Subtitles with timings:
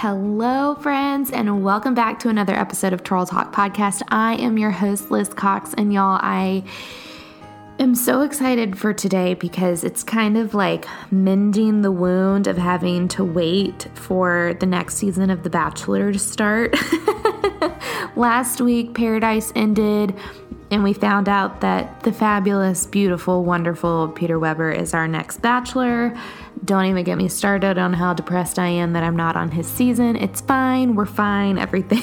[0.00, 4.02] Hello, friends, and welcome back to another episode of Twirl Talk Podcast.
[4.08, 6.64] I am your host, Liz Cox, and y'all, I
[7.78, 13.08] am so excited for today because it's kind of like mending the wound of having
[13.08, 16.76] to wait for the next season of The Bachelor to start.
[18.16, 20.14] Last week, Paradise ended,
[20.70, 26.14] and we found out that the fabulous, beautiful, wonderful Peter Weber is our next Bachelor.
[26.66, 29.68] Don't even get me started on how depressed I am that I'm not on his
[29.68, 30.16] season.
[30.16, 30.96] It's fine.
[30.96, 31.58] We're fine.
[31.58, 32.02] Everything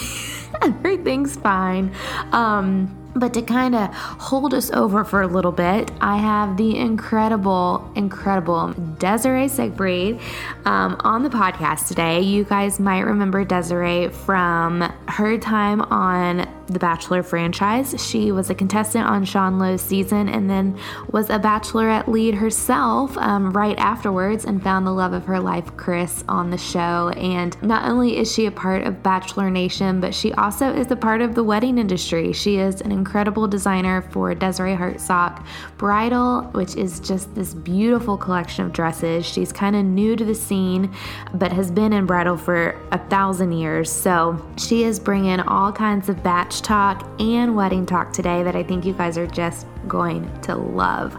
[0.62, 1.94] everything's fine.
[2.32, 6.78] Um but to kind of hold us over for a little bit, I have the
[6.78, 10.20] incredible, incredible Desiree Siegfried
[10.66, 12.22] um, on the podcast today.
[12.22, 17.96] You guys might remember Desiree from her time on the Bachelor franchise.
[18.04, 20.80] She was a contestant on Sean Lowe's season and then
[21.12, 25.76] was a Bachelorette lead herself um, right afterwards and found the love of her life,
[25.78, 27.10] Chris, on the show.
[27.10, 30.96] And not only is she a part of Bachelor Nation, but she also is a
[30.96, 32.32] part of the wedding industry.
[32.34, 35.46] She is an incredible designer for Desiree Hartsock
[35.78, 39.26] Bridal, which is just this beautiful collection of dresses.
[39.26, 40.94] She's kind of new to the scene,
[41.34, 43.92] but has been in bridal for a thousand years.
[43.92, 48.64] So she is bringing all kinds of batch talk and wedding talk today that I
[48.64, 51.18] think you guys are just going to love.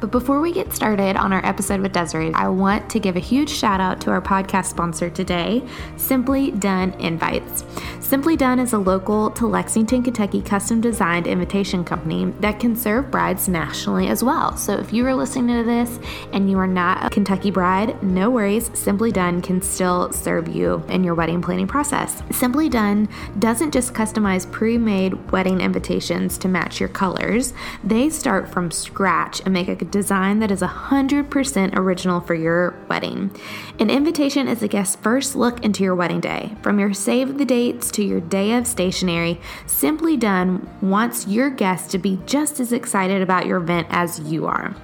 [0.00, 3.20] But before we get started on our episode with Desiree, I want to give a
[3.20, 5.62] huge shout out to our podcast sponsor today,
[5.96, 7.64] Simply Done Invites.
[8.06, 13.10] Simply Done is a local to Lexington, Kentucky custom designed invitation company that can serve
[13.10, 14.56] brides nationally as well.
[14.56, 15.98] So if you are listening to this
[16.32, 18.70] and you are not a Kentucky bride, no worries.
[18.74, 22.22] Simply Done can still serve you in your wedding planning process.
[22.30, 23.08] Simply Done
[23.40, 29.40] doesn't just customize pre made wedding invitations to match your colors, they start from scratch
[29.40, 33.34] and make a design that is 100% original for your wedding.
[33.80, 36.54] An invitation is a guest's first look into your wedding day.
[36.62, 41.90] From your save the dates to your day of stationery, Simply Done wants your guests
[41.92, 44.74] to be just as excited about your event as you are.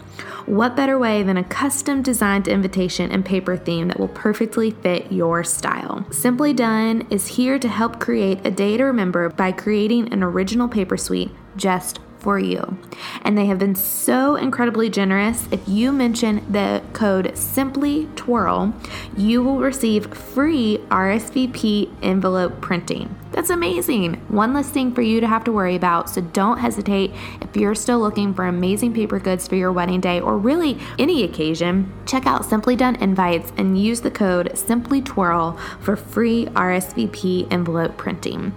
[0.47, 5.13] What better way than a custom designed invitation and paper theme that will perfectly fit
[5.13, 6.05] your style?
[6.11, 10.67] Simply Done is here to help create a day to remember by creating an original
[10.67, 12.79] paper suite just for you.
[13.23, 15.49] And they have been so incredibly generous.
[15.51, 18.73] If you mention the code Simply Twirl,
[19.17, 23.17] you will receive free RSVP envelope printing.
[23.33, 24.15] That's amazing.
[24.29, 26.11] One less thing for you to have to worry about.
[26.11, 30.21] So don't hesitate if you're still looking for amazing paper goods for your wedding day
[30.21, 31.93] or really any occasion.
[32.07, 37.97] Check out Simply Done Invites and use the code Simply Twirl for free RSVP envelope
[37.97, 38.53] printing.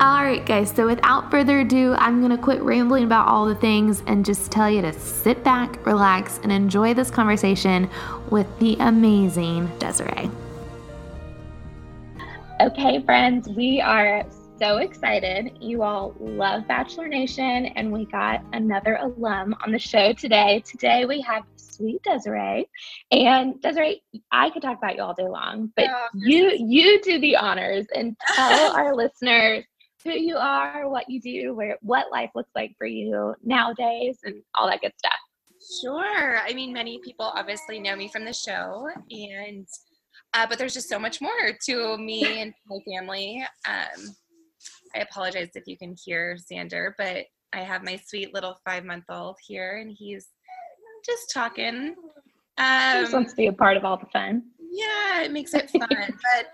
[0.00, 3.56] All right, guys, so without further ado, I'm going to quit rambling about all the
[3.56, 7.90] things and just tell you to sit back, relax, and enjoy this conversation
[8.30, 10.30] with the amazing Desiree.
[12.60, 14.24] Okay, friends, we are
[14.58, 15.58] so excited.
[15.60, 20.64] You all love Bachelor Nation, and we got another alum on the show today.
[20.66, 22.68] Today we have sweet Desiree.
[23.12, 24.02] And Desiree,
[24.32, 27.86] I could talk about you all day long, but oh, you you do the honors
[27.94, 29.64] and tell our listeners
[30.02, 34.42] who you are, what you do, where what life looks like for you nowadays, and
[34.56, 35.12] all that good stuff.
[35.80, 36.38] Sure.
[36.38, 39.64] I mean, many people obviously know me from the show, and
[40.34, 43.44] uh, but there's just so much more to me and my family.
[43.66, 44.14] Um,
[44.94, 49.04] I apologize if you can hear Xander, but I have my sweet little five month
[49.08, 50.28] old here, and he's
[51.04, 51.94] just talking.
[52.58, 54.42] Um, he just wants to be a part of all the fun.
[54.70, 55.88] Yeah, it makes it fun.
[55.88, 56.46] but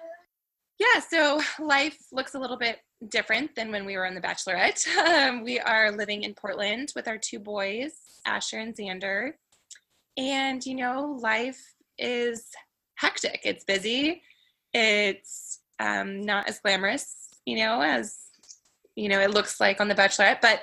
[0.78, 4.86] yeah, so life looks a little bit different than when we were on The Bachelorette.
[5.04, 7.92] Um, we are living in Portland with our two boys,
[8.26, 9.32] Asher and Xander.
[10.16, 11.60] And, you know, life
[11.98, 12.46] is
[12.96, 13.40] hectic.
[13.44, 14.22] It's busy.
[14.72, 18.16] It's um, not as glamorous, you know, as,
[18.96, 20.60] you know, it looks like on The Bachelorette, but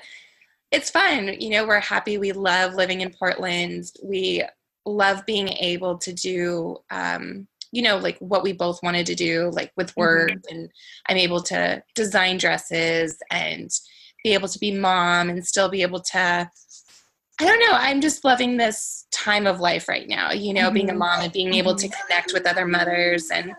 [0.71, 1.35] it's fun.
[1.39, 2.17] You know, we're happy.
[2.17, 3.91] We love living in Portland.
[4.03, 4.43] We
[4.85, 9.49] love being able to do um, you know like what we both wanted to do
[9.53, 10.55] like with work mm-hmm.
[10.55, 10.69] and
[11.07, 13.69] i'm able to design dresses and
[14.23, 16.49] be able to be mom and still be able to
[17.41, 17.71] i don't know.
[17.77, 20.99] I'm just loving this time of life right now you know being a mm-hmm.
[20.99, 22.07] mom and being able to mm-hmm.
[22.07, 23.29] connect with other mothers.
[23.31, 23.53] And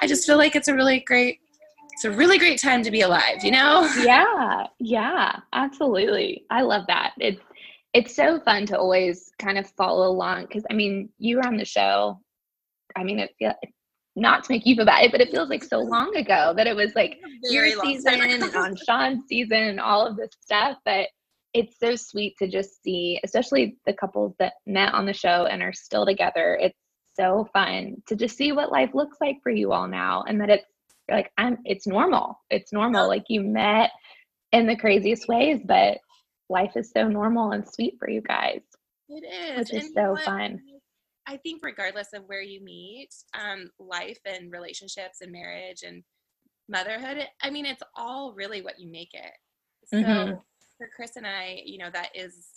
[0.00, 1.38] i just feel like it's a really great
[1.92, 3.88] it's a really great time to be alive you know?
[4.02, 4.66] Yeah.
[4.78, 5.36] Yeah.
[5.52, 6.44] Absolutely.
[6.50, 7.12] I love that.
[7.18, 7.40] It's
[7.92, 11.56] it's so fun to always kind of follow along because i mean you were on
[11.56, 12.18] the show.
[12.96, 13.54] I mean, it feels
[14.14, 16.76] not to make you feel bad, but it feels like so long ago that it
[16.76, 20.76] was like your season and on Sean's season and all of this stuff.
[20.84, 21.08] But
[21.54, 25.62] it's so sweet to just see, especially the couples that met on the show and
[25.62, 26.58] are still together.
[26.60, 26.78] It's
[27.14, 30.48] so fun to just see what life looks like for you all now and that
[30.48, 30.64] it's
[31.10, 33.90] like i'm it's normal it's normal like you met
[34.52, 35.98] in the craziest ways but
[36.48, 38.62] life is so normal and sweet for you guys
[39.10, 40.58] it is which is And so what- fun
[41.26, 46.02] I think regardless of where you meet, um, life and relationships and marriage and
[46.68, 49.32] motherhood, I mean, it's all really what you make it.
[49.84, 50.42] So Mhm.
[50.82, 52.48] For Chris and I, you know, that is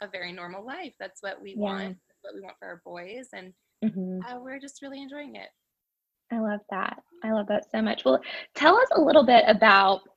[0.00, 0.94] a very normal life.
[0.98, 1.56] That's what we Yeah.
[1.58, 1.98] want.
[2.08, 3.52] That's what we want for our boys, and
[3.84, 4.20] Mhm.
[4.24, 5.50] uh, we're just really enjoying it.
[6.32, 7.02] I love that.
[7.22, 8.04] I love that so much.
[8.06, 8.22] Well,
[8.54, 10.08] tell us a little bit about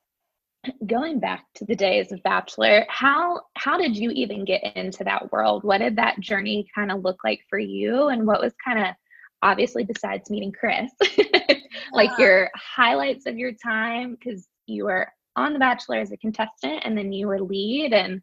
[0.86, 2.86] going back to the days of Bachelor.
[2.90, 5.64] How how did you even get into that world?
[5.66, 8.08] What did that journey kind of look like for you?
[8.08, 8.96] And what was kind of
[9.42, 10.92] obviously besides meeting Chris,
[11.92, 12.26] like Yeah.
[12.26, 16.98] your highlights of your time because you were on The Bachelor as a contestant and
[16.98, 18.22] then you were lead and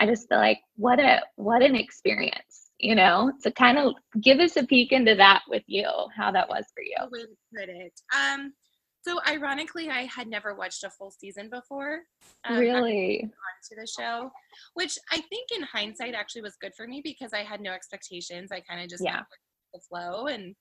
[0.00, 3.32] I just feel like what a what an experience, you know?
[3.40, 6.82] So kind of give us a peek into that with you, how that was for
[6.82, 6.96] you.
[6.98, 8.00] The way to put it.
[8.16, 8.52] Um,
[9.02, 12.00] so ironically, I had never watched a full season before.
[12.44, 13.30] Um, really?
[13.70, 14.30] to the show,
[14.74, 18.50] which I think in hindsight actually was good for me because I had no expectations.
[18.52, 19.22] I kind of just Yeah.
[19.72, 20.26] the flow.
[20.26, 20.54] And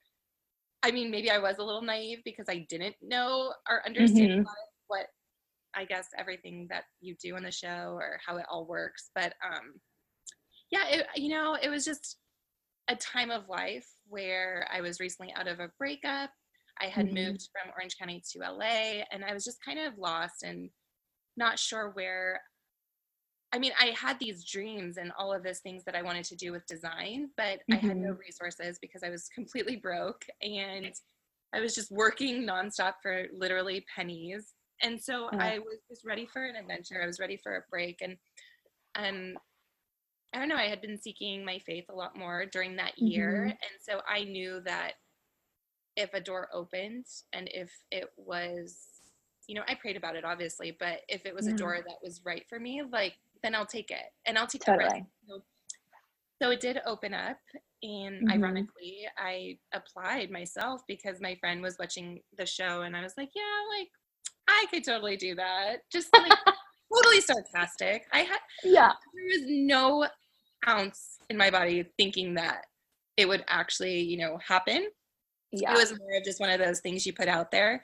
[0.83, 4.39] I mean, maybe I was a little naive because I didn't know or understand Mhm.
[4.39, 4.47] of
[4.87, 5.07] what
[5.75, 9.09] I guess everything that you do in the show or how it all works.
[9.15, 9.79] But um,
[10.71, 12.17] yeah, it, you know, it was just
[12.87, 16.31] a time of life where I was recently out of a breakup.
[16.81, 17.13] I had Mhm.
[17.13, 20.69] moved from Orange County to LA and I was just kind of lost and
[21.37, 22.41] not sure where
[23.51, 26.35] I mean, I had these dreams and all of those things that I wanted to
[26.35, 30.91] do with design, but I had no resources because I was completely broke and
[31.53, 34.55] I was just working nonstop for literally pennies.
[34.83, 35.39] And so Yeah.
[35.39, 37.01] I was just ready for an adventure.
[37.01, 38.17] I was ready for a break and
[38.95, 39.39] um
[40.33, 43.45] I don't know, I had been seeking my faith a lot more during that year.
[43.45, 43.57] Mhm.
[43.61, 44.95] And so I knew that
[45.95, 48.89] if a door opened and if it was
[49.47, 51.49] you know, I prayed about it obviously, but if it was Yeah.
[51.49, 54.61] a door that was right for me, like then I'll take it and I'll take.
[54.65, 55.05] Totally.
[55.27, 55.43] So,
[56.41, 57.39] so it did open up
[57.83, 58.67] and Mhm.
[58.77, 63.29] ironically I applied myself because my friend was watching the show and I was like,
[63.35, 63.89] yeah, like
[64.47, 65.77] I could totally do that.
[65.91, 66.31] Just like
[66.93, 68.05] totally sarcastic.
[68.11, 68.91] I had Yeah.
[69.13, 70.07] there was no
[70.67, 72.65] ounce in my body thinking that
[73.17, 74.87] it would actually, you know, happen.
[75.51, 75.71] Yeah.
[75.73, 77.83] It was more of just one of those things you put out there.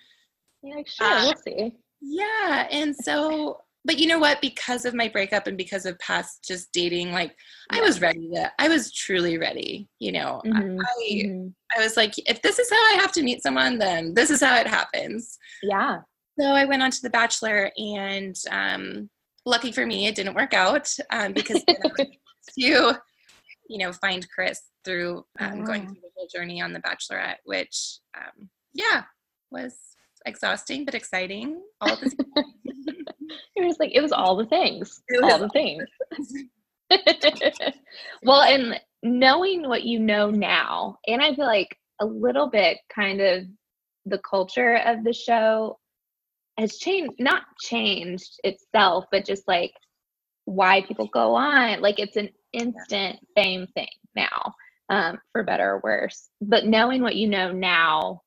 [0.63, 1.71] You're like, sure, uh, we'll see.
[2.01, 2.67] Yeah.
[2.71, 4.41] And so, but you know what?
[4.41, 7.35] Because of my breakup and because of past just dating, like
[7.69, 9.87] I was ready to, I was truly ready.
[9.99, 10.79] You know, I- Mhm.
[10.81, 11.53] I, Mhm.
[11.77, 14.41] I was like, if this is how I have to meet someone, then this is
[14.41, 15.37] how it happens.
[15.63, 15.99] Yeah.
[16.39, 19.09] So I went on to The Bachelor, and um,
[19.45, 21.99] lucky for me, it didn't work out um, because then I was
[22.57, 23.01] able to,
[23.67, 27.99] you know, find Chris through um, going through the whole journey on The Bachelorette, which,
[28.17, 29.03] um, yeah,
[29.51, 29.75] was
[30.25, 32.45] exhausting but exciting all the time.
[33.57, 35.01] You're like, it was all the things.
[35.09, 35.83] It all the things.
[38.23, 43.19] well, and knowing what you know now, and I feel like a little bit kind
[43.19, 43.43] of
[44.05, 45.77] the culture of the show
[46.59, 49.71] has changed, not changed itself, but just like
[50.45, 51.81] why people go on.
[51.81, 54.53] Like it's an instant fame thing now,
[54.89, 56.29] um, for better or worse.
[56.41, 58.21] But knowing what you know now,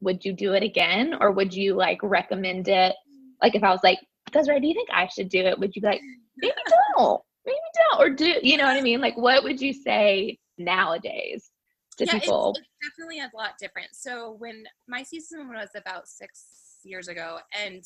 [0.00, 2.94] would you do it again or would you like recommend it?
[3.42, 3.98] Like if I was like,
[4.32, 5.58] Desiree, do you think I should do it?
[5.58, 6.00] Would you be like,
[6.38, 6.54] maybe
[6.96, 9.00] don't, maybe don't, or do you know what I mean?
[9.00, 11.50] Like, what would you say nowadays
[11.98, 13.88] to yeah, it's, it's definitely a lot different.
[13.92, 17.82] So when my season was about six years ago, and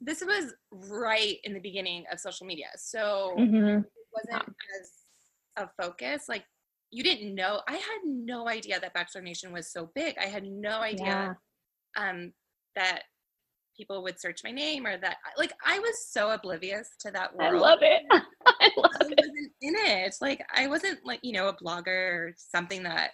[0.00, 3.84] this was right in the beginning of social media, so Mhm.
[3.84, 4.48] it wasn't
[4.80, 4.90] as
[5.56, 6.28] a focus.
[6.28, 6.44] Like
[6.90, 7.62] you didn't know.
[7.68, 10.18] I had no idea that Bachelor Nation was so big.
[10.18, 11.38] I had no idea
[11.96, 12.32] um,
[12.76, 13.04] that
[13.76, 17.54] people would search my name or that like I was so oblivious to that world.
[17.54, 18.02] I love it.
[18.46, 19.18] I love I it.
[19.18, 20.14] wasn't in it.
[20.20, 21.86] Like I wasn't like you know a blogger
[22.28, 23.12] or something that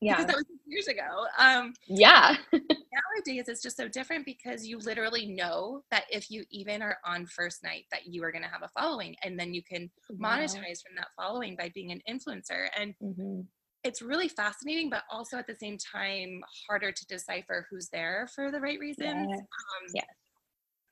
[0.00, 0.14] Yeah.
[0.14, 1.26] because that was years ago.
[1.38, 2.36] Um, Yeah.
[2.92, 7.26] nowadays it's just so different because you literally know that if you even are on
[7.26, 9.90] first night that you are going to have a following and then you can
[10.20, 13.46] monetize from that following by being an influencer and Mhm.
[13.84, 18.50] it's really fascinating but also at the same time harder to decipher who's there for
[18.50, 19.40] the right reasons Yes.
[19.40, 20.06] um, Yes.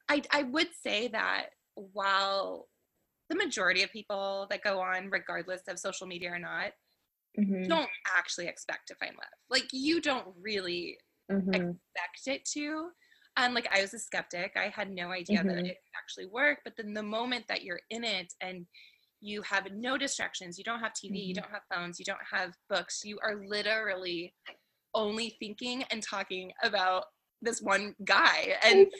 [0.08, 2.68] I, I would say that while
[3.30, 6.72] the majority of people that go on regardless of social media or not
[7.38, 7.68] Mhm.
[7.68, 10.98] don't actually expect to find love like you don't really
[11.30, 11.54] Mhm.
[11.54, 12.90] expect it to.
[13.36, 14.52] And like I was a skeptic.
[14.56, 15.66] I had no idea that Mhm.
[15.66, 16.60] it actually work.
[16.64, 18.66] But then the moment that you're in it and
[19.20, 21.42] you have no distractions, you don't have TV, you Mhm.
[21.42, 24.34] don't have phones, you don't have books, you are literally
[24.94, 27.04] only thinking and talking about
[27.42, 28.90] this one guy and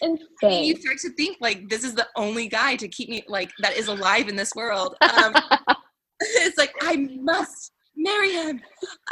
[0.43, 3.75] you start to think like this is the only guy to keep me like that
[3.75, 5.35] is alive in this world um,
[6.21, 7.73] it's like i must
[8.07, 8.61] marry him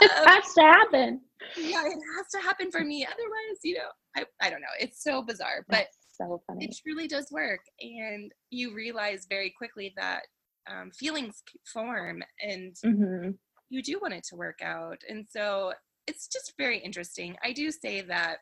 [0.00, 1.20] it um, has to happen.
[1.56, 3.04] yeah it has to happen for me.
[3.04, 4.66] Otherwise you know i, I don't know.
[4.78, 6.66] It's so bizarre but so funny.
[6.66, 7.60] it truly does work.
[7.80, 10.22] And you realize very quickly that
[10.70, 13.30] um, feelings form and mm-hmm.
[13.70, 14.98] you do want it to work out.
[15.08, 15.72] And so
[16.06, 17.36] it's just very interesting.
[17.42, 18.38] I do say that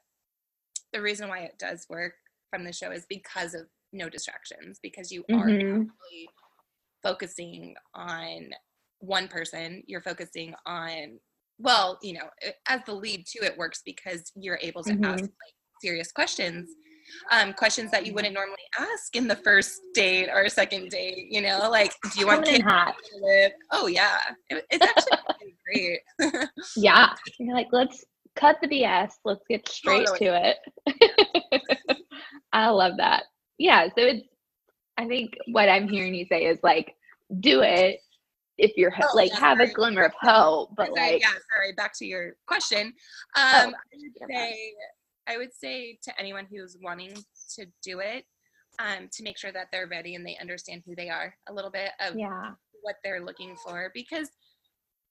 [0.93, 2.15] the reason why it does work
[2.51, 5.83] from the show is because of no distractions because you mm-hmm.
[5.83, 5.85] are
[7.03, 8.51] focusing on
[9.03, 11.19] one person you're focusing on
[11.59, 12.29] well you know
[12.69, 15.05] as the lead to it works because you're able to mm-hmm.
[15.05, 16.71] ask like serious questions
[17.31, 21.43] um, questions that you wouldn't normally ask in the first date or second date you
[21.43, 22.95] know like do you want kids hot.
[22.95, 24.19] to live oh yeah
[24.49, 28.05] it, it's actually great yeah you're like let's
[28.37, 29.13] cut the BS.
[29.25, 30.57] Let's get straight to
[30.87, 31.99] it.
[32.53, 33.25] I love that.
[33.59, 33.87] Yeah.
[33.87, 34.27] So it's,
[34.99, 36.95] I think what I'm hearing you say is like,
[37.41, 37.99] do it
[38.63, 39.71] if you're oh, like yeah, have sorry.
[39.71, 41.73] a glimmer of hope, but like, yeah, sorry.
[41.77, 42.93] Back to your question.
[43.37, 44.75] Oh, um, oh, I would say,
[45.27, 47.15] I would say to anyone who's wanting
[47.57, 48.25] to do it,
[48.79, 51.71] um, to make sure that they're ready and they understand who they are a little
[51.71, 52.53] bit of yeah.
[52.83, 54.31] what they're looking for because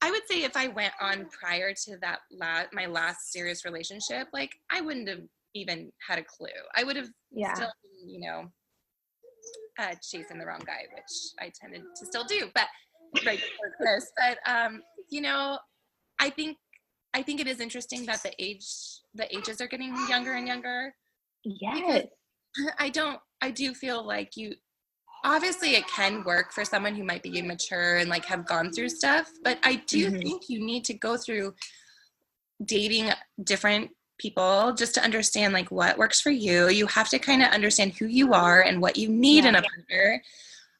[0.01, 4.29] I would say if I went on prior to that last my last serious relationship,
[4.33, 5.21] like I wouldn't have
[5.53, 6.47] even had a clue.
[6.75, 7.53] I would have yeah.
[7.53, 7.71] still,
[8.03, 8.45] you know,
[9.77, 11.03] uh, chasing the wrong guy, which
[11.39, 12.65] I tended to still do, but
[13.25, 13.39] right
[13.79, 14.11] this.
[14.17, 15.59] But um, you know,
[16.19, 16.57] I think
[17.13, 18.65] I think it is interesting that the age
[19.13, 20.93] the ages are getting younger and younger.
[21.43, 22.07] Yes.
[22.79, 24.53] I don't I do feel like you
[25.23, 28.89] obviously it can work for someone who might be immature and like have gone through
[28.89, 30.17] stuff but i do mm-hmm.
[30.17, 31.53] think you need to go through
[32.65, 33.11] dating
[33.43, 37.49] different people just to understand like what works for you you have to kind of
[37.49, 39.49] understand who you are and what you need yeah.
[39.49, 40.23] in a partner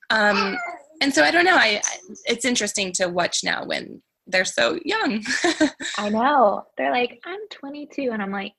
[0.10, 0.58] um
[1.02, 1.82] and so i don't know i
[2.26, 5.24] it's interesting to watch now when they're so young
[5.98, 8.54] i know they're like i'm 22 and i'm like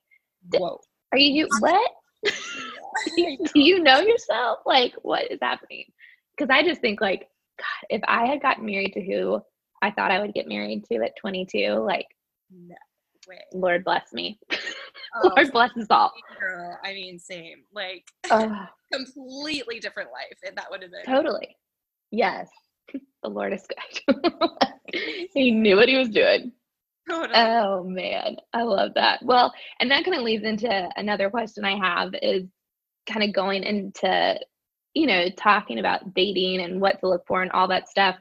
[0.53, 0.79] whoa
[1.13, 1.91] are you what
[3.17, 4.61] do you know yourself?
[4.67, 5.85] Like, what is happening?
[6.37, 9.41] Because I just think, like, God, if I had gotten married to who
[9.83, 12.07] I thought I would get married to at 22, like,
[12.51, 12.75] no
[13.29, 13.39] way.
[13.53, 14.39] Lord bless me.
[15.15, 16.13] Oh, Lord bless us all.
[16.41, 17.65] Girl, I mean, same.
[17.75, 18.05] Like,
[18.93, 20.39] completely different life.
[20.47, 21.57] And that would have been totally.
[22.13, 22.51] Yes,
[23.23, 24.17] the Lord is good.
[25.35, 26.53] he knew what he was doing.
[27.11, 27.35] Totally.
[27.35, 29.21] Oh man, I love that.
[29.25, 32.45] Well, and that kind of leads into another question I have is
[33.11, 34.39] kind of going into,
[34.95, 38.17] you know, talking about dating and what to look for and all that stuff.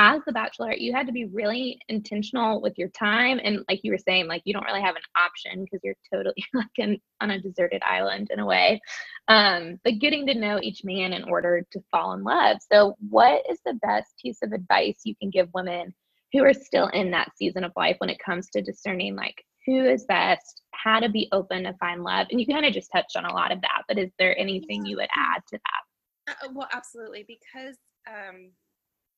[0.00, 3.40] As the bachelor, you had to be really intentional with your time.
[3.42, 6.36] And like you were saying, like you don't really have an option because you're totally
[6.54, 8.80] like in, on a deserted island in a way.
[9.26, 12.58] Um, but getting to know each man in order to fall in love.
[12.70, 15.92] So, what is the best piece of advice you can give women
[16.32, 19.84] who are still in that season of life when it comes to discerning like who
[19.84, 22.28] is best, how to be open to find love.
[22.30, 24.86] And you kind of just touched on a lot of that, but is there anything
[24.86, 26.36] you would add to that?
[26.44, 27.76] Uh, well, absolutely, because
[28.06, 28.50] um,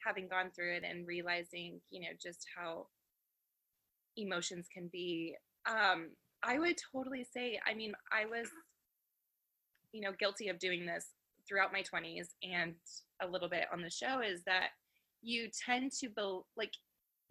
[0.05, 2.87] having gone through it and realizing, you know, just how
[4.17, 5.35] emotions can be,
[5.69, 6.11] um,
[6.43, 8.49] I would totally say, I mean, I was,
[9.93, 11.07] you know, guilty of doing this
[11.49, 12.75] throughout my 20s and
[13.21, 14.69] a little bit on the show is that
[15.23, 16.73] you tend to build like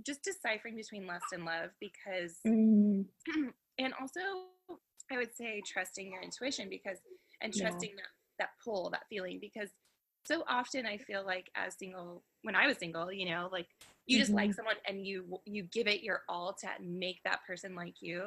[0.05, 3.05] just deciphering between lust and love because mm.
[3.79, 4.19] and also
[5.11, 6.97] i would say trusting your intuition because
[7.41, 8.03] and trusting yeah.
[8.37, 9.69] that that pull that feeling because
[10.25, 13.67] so often i feel like as single when i was single you know like
[14.09, 14.37] you just mm-hmm.
[14.37, 18.23] like someone and you you give it your all to make that person like you.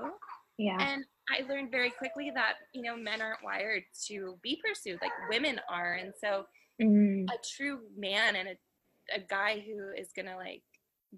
[0.59, 0.79] Yeah.
[0.81, 5.11] And i learned very quickly that you know men aren't wired to be pursued like
[5.29, 5.95] women are.
[5.95, 6.47] And so
[6.81, 7.25] mm.
[7.25, 10.63] a true man and a, a guy who is gonna like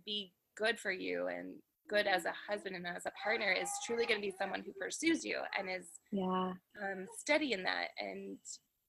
[0.06, 4.06] be good for you and good as a husband and as a partner is truly
[4.06, 6.52] going to be someone who pursues you and is yeah.
[6.82, 7.88] um, steady in that.
[7.98, 8.38] And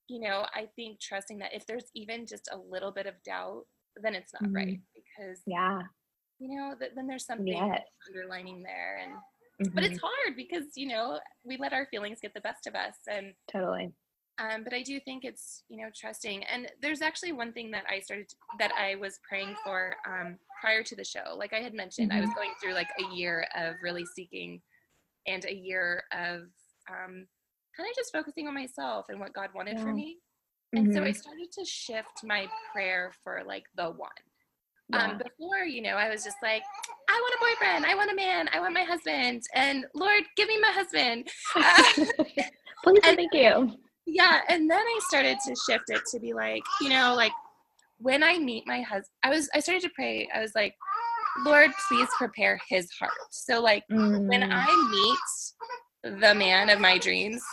[0.08, 3.64] you know i think trusting that if there's even just a little bit of doubt
[4.02, 4.56] then it's not mm-hmm.
[4.56, 5.82] right because yeah
[6.40, 7.82] you know th- then there's something yes.
[8.08, 9.76] underlining there and mm-hmm.
[9.76, 10.06] but it's mm-hmm.
[10.06, 13.94] hard because you know we let our feelings get the best of us and totally
[14.38, 16.44] um, but I do think it's you know trusting.
[16.44, 20.38] And there's actually one thing that I started to, that I was praying for um,
[20.60, 21.36] prior to the show.
[21.38, 22.18] Like I had mentioned, mm-hmm.
[22.18, 22.40] I was mm-hmm.
[22.40, 24.62] going through like a year of really seeking,
[25.26, 26.42] and a year of
[26.90, 27.28] um,
[27.78, 29.84] kind of just focusing on myself and what God wanted yeah.
[29.84, 30.18] for me.
[30.76, 30.96] And mm-hmm.
[30.96, 31.14] so I mm-hmm.
[31.14, 34.10] started to shift my prayer for like the one.
[34.94, 35.12] Um, yeah.
[35.12, 36.62] Um, before, you know, I was just like,
[37.10, 40.48] I want a boyfriend, I want a man, I want my husband, and Lord, give
[40.48, 41.28] me my husband.
[41.56, 41.84] Uh,
[42.84, 43.74] Please and, thank you.
[44.06, 44.42] Yeah.
[44.48, 47.32] And then I started to shift it to be like, you know, like
[47.98, 50.30] when I meet my husband, I was, I started to pray.
[50.34, 50.76] I was like,
[51.44, 53.12] Lord, please prepare his heart.
[53.30, 54.26] So, like, mm.
[54.28, 57.44] when I meet the man of my dreams,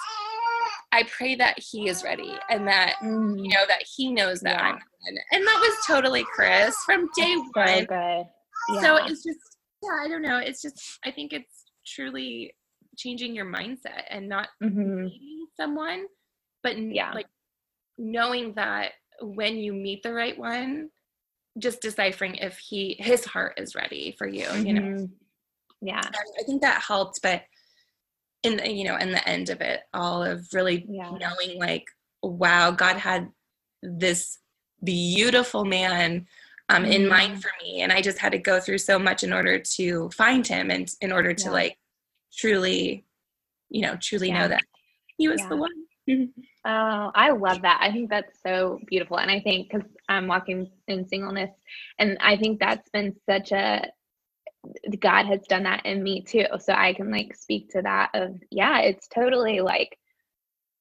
[0.92, 3.36] I pray that he is ready and that, mm.
[3.36, 4.62] you know, that he knows that yeah.
[4.62, 5.18] I'm in.
[5.32, 7.78] And that was totally Chris from day That's one.
[7.78, 8.26] So good.
[8.74, 8.80] Yeah.
[8.80, 10.38] So it's just, yeah, I don't know.
[10.38, 12.54] It's just, I think it's truly
[12.96, 15.04] changing your mindset and not mm-hmm.
[15.04, 16.04] meeting someone,
[16.62, 17.12] but yeah.
[17.12, 17.26] like
[17.98, 20.90] knowing that when you meet the right one,
[21.58, 24.66] just deciphering if he his heart is ready for you mm-hmm.
[24.66, 25.04] you know mm-hmm.
[25.82, 26.00] yeah
[26.40, 27.42] i think that helped but
[28.42, 31.10] in the you know in the end of it all of really yeah.
[31.10, 31.84] knowing like
[32.22, 33.28] wow god had
[33.82, 34.38] this
[34.82, 36.26] beautiful man
[36.68, 36.92] um, mm-hmm.
[36.92, 37.40] in mind mm-hmm.
[37.40, 40.46] for me and i just had to go through so much in order to find
[40.46, 41.50] him and in order to yeah.
[41.50, 41.78] like
[42.36, 43.04] truly
[43.68, 44.40] you know truly yeah.
[44.40, 44.62] know that
[45.16, 45.70] he was the one
[46.64, 47.80] Oh, I love that.
[47.82, 49.18] I think that's so beautiful.
[49.18, 51.50] And I think because I'm walking in singleness,
[51.98, 53.88] and I think that's been such a
[55.00, 56.44] God has done that in me too.
[56.58, 59.98] So I can like speak to that of, yeah, it's totally like,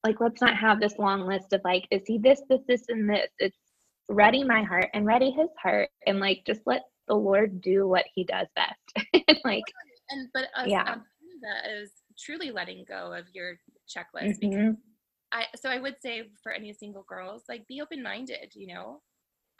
[0.05, 3.09] like, let's not have this long list of like, is he this, this, this, and
[3.09, 3.29] this?
[3.39, 3.57] It's
[4.09, 5.89] ready my heart and ready his heart.
[6.05, 9.07] And like, just let the Lord do what he does best.
[9.27, 9.63] And like,
[10.09, 10.93] and, but us, yeah.
[10.93, 11.03] Um,
[11.41, 13.57] that is truly letting go of your
[13.89, 14.49] checklist mm-hmm.
[14.49, 14.75] because
[15.31, 19.01] I so I would say for any single girls, like be open minded, you know.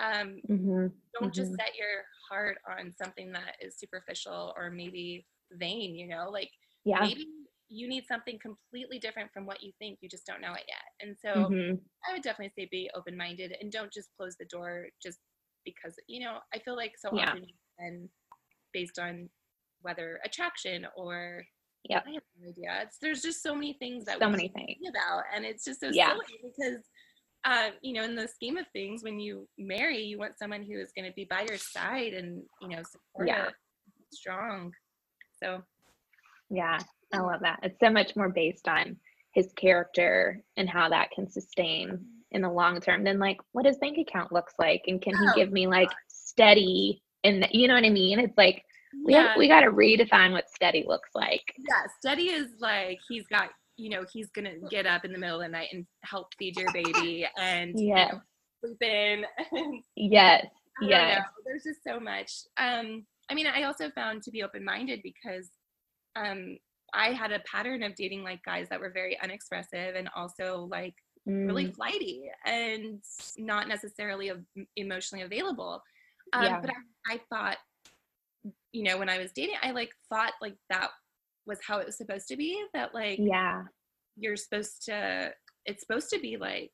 [0.01, 0.65] Um, mm-hmm.
[0.67, 1.29] Don't mm-hmm.
[1.31, 6.29] just set your heart on something that is superficial or maybe vain, you know.
[6.31, 6.49] Like
[6.85, 7.01] yeah.
[7.01, 7.27] maybe
[7.69, 9.99] you need something completely different from what you think.
[10.01, 11.07] You just don't know it yet.
[11.07, 11.75] And so mm-hmm.
[12.09, 15.19] I would definitely say be open minded and don't just close the door just
[15.63, 17.29] because you know I feel like so yeah.
[17.29, 17.45] often
[17.77, 18.09] and
[18.73, 19.29] based on
[19.81, 21.43] whether attraction or
[21.89, 22.79] yeah, I have no idea.
[22.83, 25.89] It's, there's just so many things that so many things about, and it's just so
[25.91, 26.11] yeah.
[26.11, 26.83] silly because,
[27.43, 30.79] uh, you know, in the scheme of things, when you marry, you want someone who
[30.79, 33.49] is going to be by your side and you know supportive, yeah.
[34.11, 34.71] strong.
[35.41, 35.61] So,
[36.49, 36.79] yeah,
[37.13, 37.59] I love that.
[37.63, 38.97] It's so much more based on
[39.33, 41.99] his character and how that can sustain
[42.31, 45.27] in the long term than like what his bank account looks like and can he
[45.29, 48.19] oh, give me like steady and you know what I mean?
[48.19, 48.63] It's like
[49.05, 49.29] we yeah.
[49.29, 51.53] have, we got to redefine what steady looks like.
[51.57, 53.49] Yeah, steady is like he's got
[53.81, 56.55] you know he's gonna get up in the middle of the night and help feed
[56.55, 58.21] your baby and yeah you know,
[58.63, 59.25] sleep in.
[59.95, 60.45] yes,
[60.81, 61.21] yes.
[61.45, 62.31] There's just so much.
[62.57, 65.49] Um, I mean, I also found to be open minded because
[66.15, 66.57] um,
[66.93, 70.95] I had a pattern of dating like guys that were very unexpressive and also like
[71.27, 71.47] mm.
[71.47, 73.01] really flighty and
[73.37, 74.31] not necessarily
[74.75, 75.81] emotionally available.
[76.33, 76.61] Um, yeah.
[76.61, 77.57] But I, I thought
[78.71, 80.89] you know, when I was dating, I like thought like that
[81.45, 82.63] was how it was supposed to be.
[82.73, 83.63] That like, yeah,
[84.17, 85.33] you're supposed to,
[85.65, 86.71] it's supposed to be like,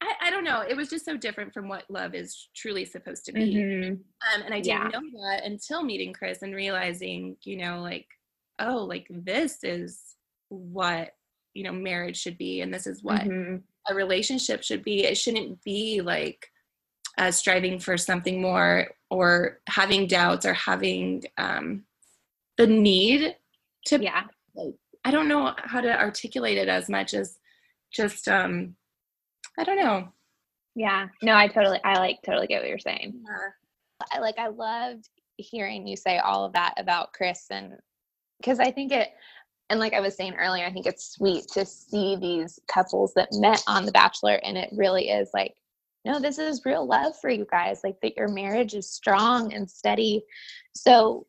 [0.00, 0.60] I, I don't know.
[0.60, 3.54] It was just so different from what love is truly supposed to be.
[3.54, 3.92] Mm-hmm.
[3.92, 5.00] Um, and I didn't yeah.
[5.00, 8.06] know that until meeting Chris and realizing, you know, like,
[8.58, 10.00] oh, like this is
[10.48, 11.10] what,
[11.54, 12.60] you know, marriage should be.
[12.60, 13.56] And this is what mm-hmm.
[13.88, 15.04] a relationship should be.
[15.04, 16.46] It shouldn't be like,
[17.16, 21.84] uh, striving for something more or having doubts or having um,
[22.58, 23.36] the need
[23.84, 24.22] to yeah
[25.04, 27.38] i don't know how to articulate it as much as
[27.92, 28.74] just um
[29.58, 30.08] i don't know
[30.74, 34.08] yeah no i totally i like totally get what you're saying yeah.
[34.12, 37.74] i like i loved hearing you say all of that about chris and
[38.40, 39.10] because i think it
[39.70, 43.28] and like i was saying earlier i think it's sweet to see these couples that
[43.32, 45.54] met on the bachelor and it really is like
[46.04, 49.70] no, this is real love for you guys, like that your marriage is strong and
[49.70, 50.22] steady.
[50.74, 51.26] So,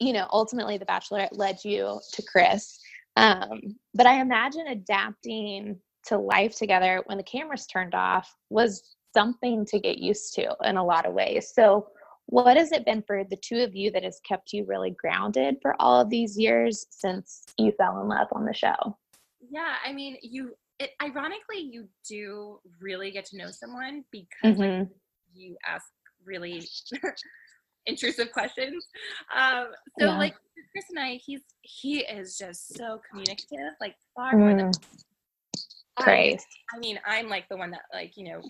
[0.00, 2.78] you know, ultimately the bachelorette led you to Chris.
[3.16, 9.66] Um, but I imagine adapting to life together when the cameras turned off was something
[9.66, 11.52] to get used to in a lot of ways.
[11.54, 11.88] So,
[12.26, 15.56] what has it been for the two of you that has kept you really grounded
[15.62, 18.98] for all of these years since you fell in love on the show?
[19.50, 24.80] Yeah, I mean, you it ironically you do really get to know someone because mm-hmm.
[24.80, 24.88] like,
[25.34, 25.86] you ask
[26.24, 26.62] really
[27.88, 28.86] intrusive questions.
[29.36, 30.18] Um, so yeah.
[30.18, 30.34] like
[30.72, 34.70] Chris and I, he's he is just so communicative, like far more than
[35.96, 36.40] Great.
[36.72, 38.40] I, I mean, I'm like the one that like you know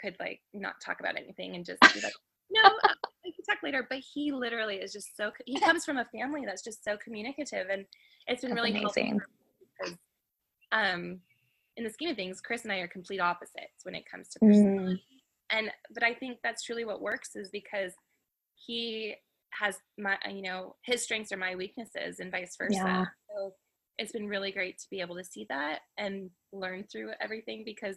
[0.00, 2.12] could like not talk about anything and just be like,
[2.50, 2.94] no, uh,
[3.24, 3.86] we can talk later.
[3.88, 5.30] But he literally is just so.
[5.44, 7.84] He comes from a family that's just so communicative, and
[8.26, 9.20] it's been that's really amazing.
[9.78, 9.96] because
[10.72, 11.20] um
[11.76, 14.38] in the scheme of things, Chris and I are complete opposites when it comes to
[14.38, 14.94] personality.
[14.94, 15.00] Mm.
[15.50, 17.92] And but I think that's truly what works is because
[18.66, 19.14] he
[19.52, 22.74] has my you know his strengths are my weaknesses and vice versa.
[22.74, 23.04] Yeah.
[23.28, 23.52] So
[23.98, 27.96] it's been really great to be able to see that and learn through everything because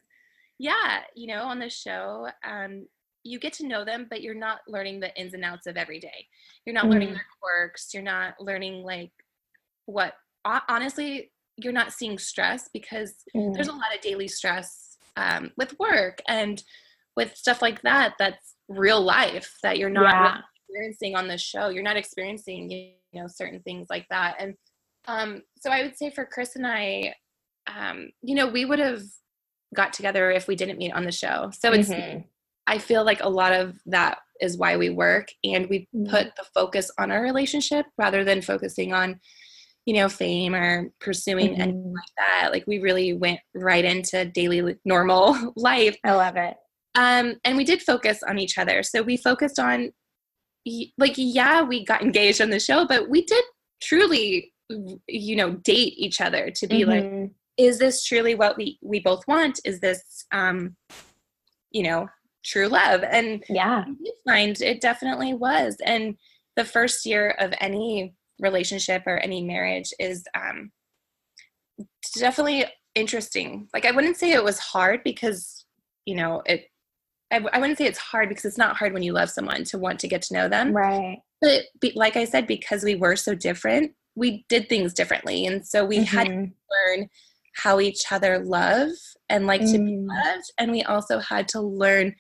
[0.58, 2.86] yeah you know on the show um
[3.24, 6.00] you get to know them but you're not learning the ins and outs of every
[6.00, 6.26] day
[6.66, 6.92] you're not mm.
[6.92, 9.12] learning their quirks you're not learning like
[9.86, 10.14] what
[10.70, 13.54] honestly you're not seeing stress because mm.
[13.54, 16.64] there's a lot of daily stress um, with work and
[17.18, 20.22] with stuff like that that's real life that you're not yeah.
[20.22, 24.54] really experiencing on the show you're not experiencing you know certain things like that and
[25.08, 27.14] um, so i would say for chris and i
[27.68, 29.02] um, you know we would have
[29.76, 32.20] got together if we didn't meet on the show so it's mm-hmm.
[32.68, 36.10] i feel like a lot of that is why we work and we mm-hmm.
[36.10, 39.20] put the focus on our relationship rather than focusing on
[39.86, 41.62] you know fame or pursuing mm-hmm.
[41.62, 46.56] anything like that like we really went right into daily normal life i love it
[46.96, 48.84] um and we did focus on each other.
[48.84, 49.92] So we focused on
[50.98, 53.44] like yeah we got engaged on the show but we did
[53.82, 54.54] truly
[55.08, 57.22] you know date each other to be mm-hmm.
[57.24, 59.60] like is this truly what we we both want?
[59.66, 60.76] Is this um
[61.72, 62.08] you know
[62.44, 63.04] true love?
[63.04, 63.84] And yeah.
[63.86, 65.76] we find it definitely was.
[65.86, 66.16] And
[66.56, 70.72] the first year of any relationship or any marriage is um
[72.18, 73.68] definitely interesting.
[73.74, 75.66] Like i wouldn't say it was hard because
[76.06, 76.66] you know it
[77.32, 79.78] I, I wouldn't say it's hard because it's not hard when you love someone to
[79.78, 80.74] want to get to know them.
[80.74, 81.20] Right.
[81.42, 85.46] But be, like I said, because we were so different, we did things differently.
[85.46, 86.18] And so we mm-hmm.
[86.18, 86.98] had to mm-hmm.
[86.98, 87.10] learn
[87.56, 88.90] how each other love
[89.30, 89.72] and like mm.
[89.72, 90.08] to be mm.
[90.08, 90.52] loved.
[90.58, 92.16] And we also had to learn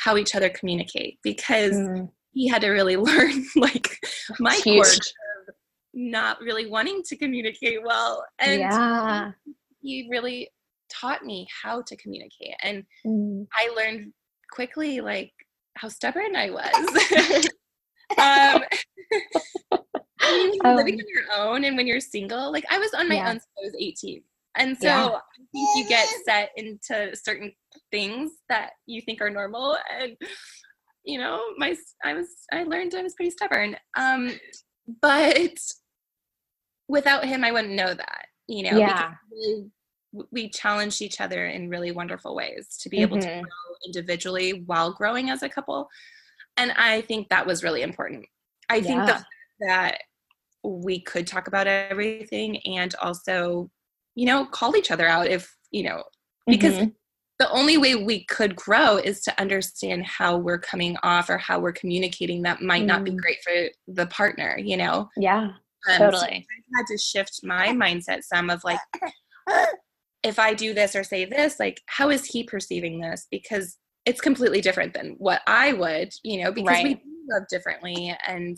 [0.00, 2.08] how each other communicate because mm.
[2.32, 3.98] he had to really learn like
[4.38, 5.54] my quirk of
[5.94, 8.24] not really wanting to communicate well.
[8.38, 9.32] And yeah.
[9.80, 10.50] he really
[10.90, 12.54] taught me how to communicate.
[12.62, 13.46] And mm.
[13.52, 14.12] I learned
[14.50, 15.32] quickly like
[15.76, 17.48] how stubborn I was.
[18.18, 18.62] um,
[20.64, 23.28] um, living on your own and when you're single, like I was on my yeah.
[23.30, 24.22] own since I was 18.
[24.56, 25.06] And so yeah.
[25.06, 25.20] I
[25.52, 27.52] think you get set into certain
[27.90, 29.76] things that you think are normal.
[29.98, 30.16] And,
[31.04, 33.76] you know, my, I was, I learned I was pretty stubborn.
[33.96, 34.32] Um,
[35.00, 35.56] but
[36.88, 39.14] without him, I wouldn't know that, you know, yeah.
[39.30, 39.66] we,
[40.32, 43.28] we challenged each other in really wonderful ways to be able mm-hmm.
[43.28, 45.88] to grow individually while growing as a couple.
[46.56, 48.26] And I think that was really important.
[48.68, 48.82] I yeah.
[48.82, 49.24] think the,
[49.66, 49.98] that
[50.62, 53.70] we could talk about everything and also,
[54.14, 56.02] you know, call each other out if, you know,
[56.46, 56.88] because mm-hmm.
[57.38, 61.58] the only way we could grow is to understand how we're coming off or how
[61.58, 62.86] we're communicating that might mm.
[62.86, 63.16] not be mm.
[63.16, 65.08] great for the partner, you know?
[65.16, 65.50] Yeah.
[65.88, 66.20] Um, totally.
[66.20, 68.80] So I had to shift my mindset some of like,
[70.22, 73.26] if I do this or say this, like, how is he perceiving this?
[73.30, 76.84] Because it's completely different than what I would, you know, because right.
[76.84, 78.16] we love differently.
[78.26, 78.56] And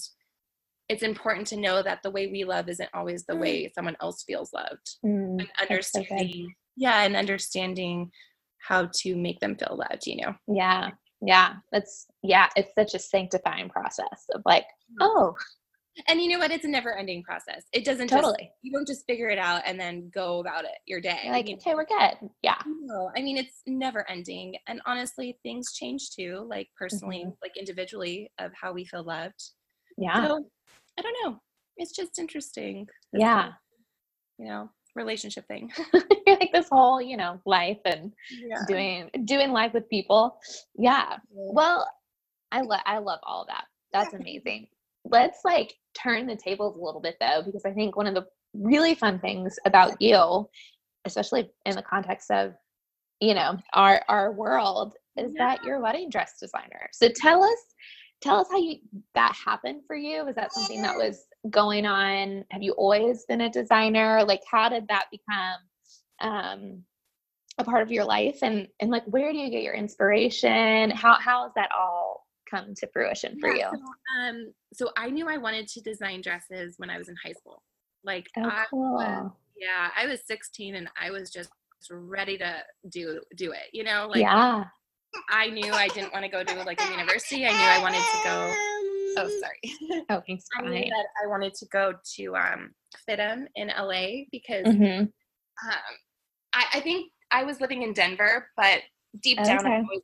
[0.88, 3.72] it's important to know that the way we love isn't always the way mm.
[3.74, 4.98] someone else feels loved.
[5.04, 8.10] Mm, and understanding, so yeah, and understanding
[8.58, 10.34] how to make them feel loved, you know?
[10.48, 10.90] Yeah.
[11.24, 11.54] Yeah.
[11.70, 14.96] That's, yeah, it's such a sanctifying process of like, mm.
[15.00, 15.34] oh,
[16.08, 16.50] and you know what?
[16.50, 17.64] It's a never ending process.
[17.72, 18.36] It doesn't totally.
[18.38, 21.20] Just, you don't just figure it out and then go about it your day.
[21.26, 22.30] like, okay, we're good.
[22.42, 22.58] Yeah.
[22.66, 24.54] No, I mean, it's never ending.
[24.66, 27.30] And honestly, things change too, like personally, mm-hmm.
[27.42, 29.42] like individually, of how we feel loved.
[29.98, 30.26] Yeah.
[30.26, 30.46] So,
[30.98, 31.38] I don't know.
[31.76, 32.86] It's just interesting.
[33.12, 33.50] Yeah.
[34.38, 35.70] You know, relationship thing.
[36.26, 38.58] like this whole, you know, life and yeah.
[38.66, 40.38] doing doing life with people.
[40.78, 41.16] Yeah.
[41.30, 41.86] Well,
[42.50, 43.64] I love I love all of that.
[43.92, 44.68] That's amazing
[45.04, 48.26] let's like turn the tables a little bit though, because I think one of the
[48.54, 50.48] really fun things about you,
[51.04, 52.54] especially in the context of,
[53.20, 55.56] you know, our our world, is yeah.
[55.56, 56.88] that you're a wedding dress designer.
[56.92, 57.58] So tell us,
[58.20, 58.76] tell us how you
[59.14, 60.24] that happened for you.
[60.24, 62.44] Was that something that was going on?
[62.50, 64.24] Have you always been a designer?
[64.24, 65.58] Like how did that become
[66.20, 66.82] um
[67.58, 71.14] a part of your life and and like where do you get your inspiration how
[71.20, 72.21] how is that all
[72.52, 73.78] come to fruition for yeah, you?
[73.78, 77.32] So, um, so I knew I wanted to design dresses when I was in high
[77.32, 77.62] school.
[78.04, 78.94] Like, oh, I cool.
[78.94, 81.50] was, yeah, I was 16 and I was just
[81.90, 83.68] ready to do do it.
[83.72, 84.64] You know, like yeah.
[85.30, 87.46] I knew I didn't want to go to like a university.
[87.46, 88.54] I knew I wanted to go.
[89.18, 90.04] Oh, sorry.
[90.10, 90.46] Oh, thanks.
[90.56, 92.70] I knew that I wanted to go to um,
[93.08, 95.02] FIDM in LA because mm-hmm.
[95.02, 95.08] um,
[96.52, 98.80] I, I, think I was living in Denver, but
[99.22, 99.76] deep down okay.
[99.76, 100.02] I was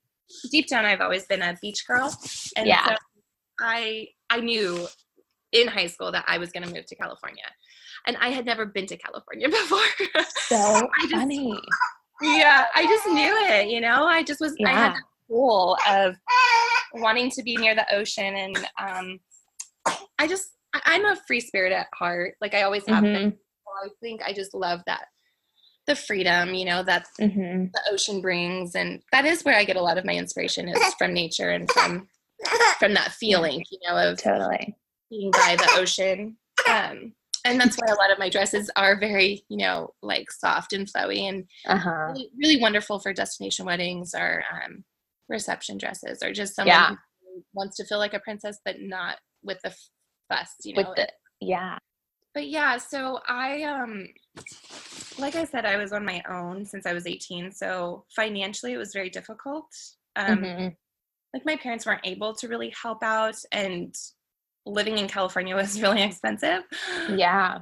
[0.51, 2.15] deep down I've always been a beach girl.
[2.57, 2.87] And yeah.
[2.87, 2.95] so
[3.61, 4.87] I I knew
[5.53, 7.45] in high school that I was gonna move to California.
[8.07, 9.79] And I had never been to California before.
[10.49, 11.59] So I just, funny.
[12.23, 14.05] Yeah, I just knew it, you know.
[14.05, 14.69] I just was yeah.
[14.69, 16.17] I had the goal of
[16.95, 19.21] wanting to be near the ocean and um
[20.19, 20.51] I just
[20.85, 22.35] I'm a free spirit at heart.
[22.41, 23.31] Like I always have mm-hmm.
[23.31, 23.37] been.
[23.85, 25.05] I think I just love that
[25.89, 27.65] the freedom, you know, that mm-hmm.
[27.73, 30.95] the ocean brings, and that is where I get a lot of my inspiration is
[30.95, 32.09] from nature and from
[32.79, 34.77] from that feeling, you know, of totally
[35.11, 36.37] being by the ocean.
[36.71, 37.13] Um,
[37.45, 40.87] and that's why a lot of my dresses are very, you know, like soft and
[40.87, 42.13] flowy and uh-huh.
[42.13, 44.85] really, really, wonderful for destination weddings or um,
[45.29, 46.91] reception dresses or just someone yeah.
[47.23, 49.75] who wants to feel like a princess but not with the
[50.31, 50.83] fuss, you know.
[50.83, 51.09] With the,
[51.41, 51.79] yeah.
[52.35, 54.07] But yeah, so I um
[55.19, 57.51] like I said, I was on my own since I was 18.
[57.53, 59.67] So financially it was very difficult.
[60.17, 60.69] Um mm-hmm.
[61.35, 63.95] like my parents weren't able to really help out and
[64.67, 66.63] living in California was really expensive.
[67.15, 67.61] Yeah.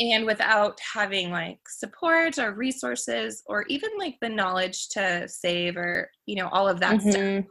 [0.00, 6.10] And without having like support or resources or even like the knowledge to save or,
[6.26, 7.10] you know, all of that mm-hmm.
[7.10, 7.44] stuff,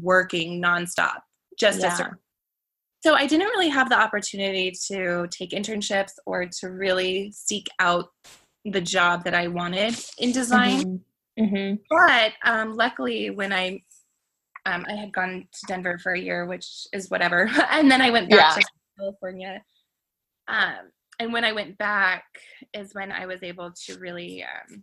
[0.00, 1.18] working nonstop
[1.58, 1.96] just yeah.
[1.96, 2.10] to
[3.04, 8.06] So I didn't really have the opportunity to take internships or to really seek out
[8.64, 11.02] the job that I wanted in design.
[11.36, 11.44] Mm-hmm.
[11.44, 11.74] Mm-hmm.
[11.90, 13.82] But um, luckily, when I
[14.64, 17.50] um, I had gone to Denver for a year, which is whatever.
[17.70, 18.62] and then I went back yeah.
[18.62, 19.62] to California.
[20.48, 22.24] Um, and when I went back
[22.72, 24.82] is when I was able to really, um,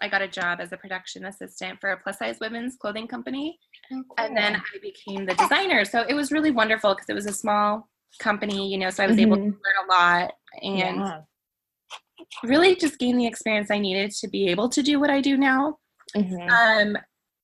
[0.00, 3.58] I got a job as a production assistant for a plus size women's clothing company.
[3.92, 4.14] Oh, cool.
[4.18, 5.84] And then I became the designer.
[5.84, 9.06] So it was really wonderful because it was a small company, you know, so I
[9.06, 9.32] was mm-hmm.
[9.32, 9.50] able to mm-hmm.
[9.50, 10.32] learn a lot
[10.62, 11.20] and yeah.
[12.42, 15.36] really just gain the experience I needed to be able to do what I do
[15.36, 15.78] now.
[16.16, 16.48] Mm-hmm.
[16.48, 17.02] Um,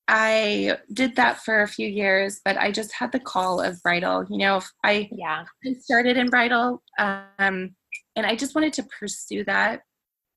[0.09, 4.27] I did that for a few years, but I just had the call of bridal.
[4.29, 7.75] You know, I yeah I started in bridal, um,
[8.17, 9.81] and I just wanted to pursue that.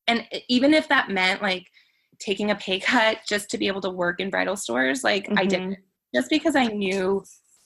[0.08, 1.68] And even if that meant like
[2.20, 5.40] taking a pay cut just to be able to work in bridal stores, like mm-hmm.
[5.40, 5.74] I did, mm-hmm.
[6.16, 7.24] just because I knew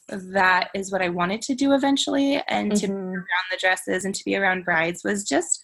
[0.10, 2.80] that is what I wanted to do eventually, and mm-hmm.
[2.80, 3.14] to be mm-hmm.
[3.14, 5.64] around the dresses and to be around brides was just.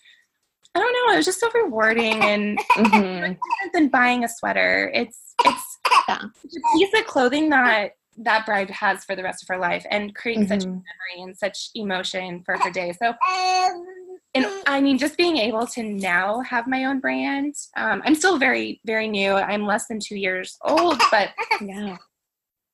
[0.76, 1.14] I don't know.
[1.14, 2.92] It was just so rewarding and mm-hmm.
[2.92, 3.40] different
[3.74, 4.92] than buying a sweater.
[4.94, 6.20] It's it's yeah.
[6.22, 10.16] a piece of clothing that that bride has for the rest of her life and
[10.16, 10.54] creating mm-hmm.
[10.54, 12.94] such memory and such emotion for her day.
[12.94, 13.14] So,
[14.38, 17.56] and I mean, just being able to now have my own brand.
[17.76, 19.32] Um, I'm still very, very new.
[19.32, 21.30] I'm less than two years old, but
[21.62, 21.98] yeah,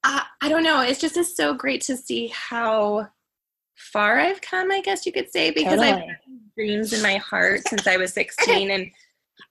[0.04, 0.82] I, I don't know.
[0.82, 3.08] It's just it's so great to see how
[3.76, 4.72] far I've come.
[4.72, 5.90] I guess you could say because totally.
[5.90, 6.18] I've had
[6.56, 8.88] dreams in my heart since I was 16 and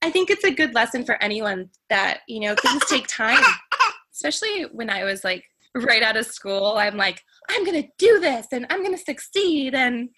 [0.00, 3.42] I think it's a good lesson for anyone that, you know, things take time,
[4.12, 5.44] especially when I was like
[5.74, 6.74] right out of school.
[6.76, 9.74] I'm like, I'm going to do this and I'm going to succeed.
[9.74, 10.08] And,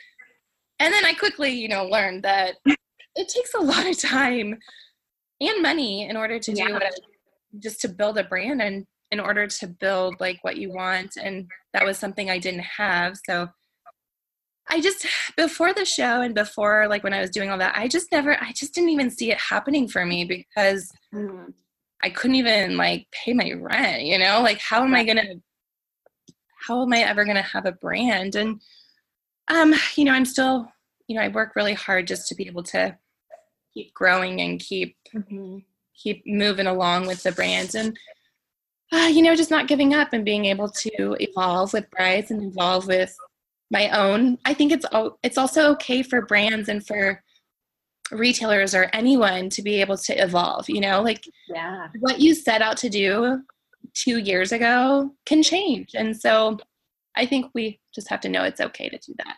[0.78, 4.58] and then I quickly, you know, learned that it takes a lot of time
[5.40, 6.90] and money in order to do what I,
[7.58, 11.16] just to build a brand and in order to build like what you want.
[11.22, 13.16] And that was something I didn't have.
[13.24, 13.48] So
[14.68, 15.06] I just
[15.36, 18.40] before the show and before like when I was doing all that, I just never
[18.42, 21.52] I just didn't even see it happening for me because mm.
[22.02, 24.40] I couldn't even like pay my rent, you know?
[24.42, 25.40] Like how am I going to
[26.66, 28.34] how am I ever going to have a brand?
[28.34, 28.60] And
[29.48, 30.72] um, you know, I'm still,
[31.06, 32.96] you know, I work really hard just to be able to
[33.72, 35.58] keep growing and keep mm-hmm.
[35.96, 37.98] keep moving along with the brand and
[38.92, 42.42] uh, you know, just not giving up and being able to evolve with brides and
[42.44, 43.14] evolve with
[43.70, 44.38] my own.
[44.44, 44.86] I think it's
[45.22, 47.22] it's also okay for brands and for
[48.12, 51.88] retailers or anyone to be able to evolve, you know, like yeah.
[52.00, 53.40] what you set out to do
[53.94, 55.94] 2 years ago can change.
[55.94, 56.58] And so
[57.16, 59.36] I think we just have to know it's okay to do that.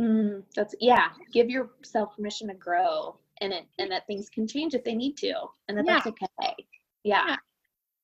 [0.00, 4.74] Mm, that's yeah, give yourself permission to grow and it and that things can change
[4.74, 5.32] if they need to
[5.68, 5.94] and that yeah.
[5.94, 6.54] that's okay.
[7.04, 7.22] Yeah.
[7.28, 7.36] yeah.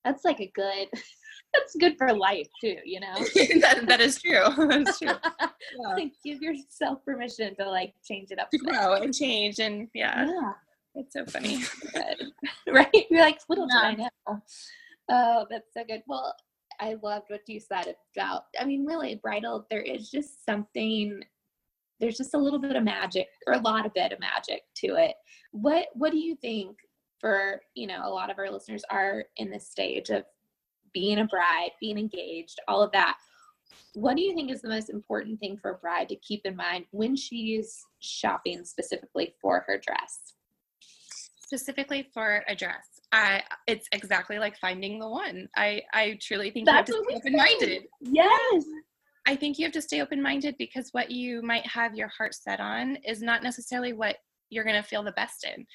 [0.04, 0.88] That's like a good
[1.54, 3.14] that's good for life too, you know.
[3.60, 4.44] that, that is true.
[4.68, 5.08] That's true.
[5.08, 5.94] Yeah.
[5.94, 8.50] like give yourself permission to like change it up.
[8.50, 10.26] To grow and change and yeah.
[10.26, 10.52] Yeah.
[10.94, 11.62] It's so funny.
[12.68, 13.06] right?
[13.10, 13.94] You're like, little yeah.
[13.96, 14.42] do I know.
[15.08, 16.02] Oh, that's so good.
[16.06, 16.34] Well,
[16.80, 21.20] I loved what you said about I mean, really, bridal, there is just something
[22.00, 24.96] there's just a little bit of magic or a lot of bit of magic to
[24.96, 25.14] it.
[25.52, 26.76] What what do you think
[27.20, 30.24] for, you know, a lot of our listeners are in this stage of
[30.92, 33.16] being a bride, being engaged, all of that.
[33.94, 36.56] What do you think is the most important thing for a bride to keep in
[36.56, 40.34] mind when she's shopping specifically for her dress?
[41.52, 45.48] Specifically for a dress, I it's exactly like finding the one.
[45.56, 47.82] I I truly think That's you have to stay open minded.
[48.00, 48.64] Yes.
[49.26, 52.34] I think you have to stay open minded because what you might have your heart
[52.34, 54.16] set on is not necessarily what
[54.50, 55.66] you're going to feel the best in.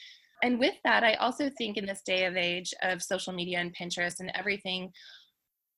[0.44, 3.76] And with that, I also think in this day of age of social media and
[3.76, 4.92] Pinterest and everything,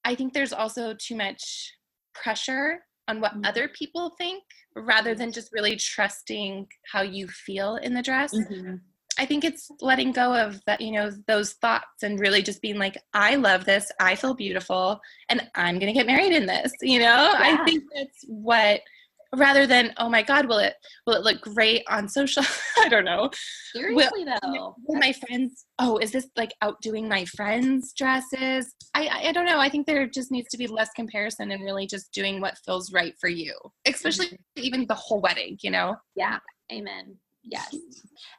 [0.06, 1.74] I think there's also too much
[2.14, 3.46] pressure on what mm-hmm.
[3.46, 4.44] other people think
[4.76, 8.34] rather than just really trusting how you feel in the dress.
[8.34, 8.76] Mm-hmm.
[9.18, 12.78] I think it's letting go of that, you know, those thoughts and really just being
[12.78, 15.00] like, I love this, I feel beautiful,
[15.30, 16.72] and I'm gonna get married in this.
[16.88, 17.40] You know, yeah.
[17.40, 18.80] I think that's what
[19.36, 20.76] rather than oh my god will it
[21.06, 22.44] will it look great on social?
[22.80, 23.30] I don't know.
[23.74, 24.76] Seriously will, though.
[24.86, 28.74] will my friends oh is this like outdoing my friends dresses?
[28.94, 29.60] I, I don't know.
[29.60, 32.94] I think there just needs to be less comparison and really just doing what feels
[32.94, 33.54] right for you
[33.86, 34.64] especially mm-hmm.
[34.64, 35.96] even the whole wedding you know?
[36.16, 36.40] Yeah.
[36.72, 37.18] Amen
[37.50, 37.76] yes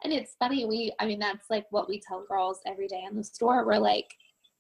[0.05, 3.17] and it's funny we i mean that's like what we tell girls every day in
[3.17, 4.09] the store we're like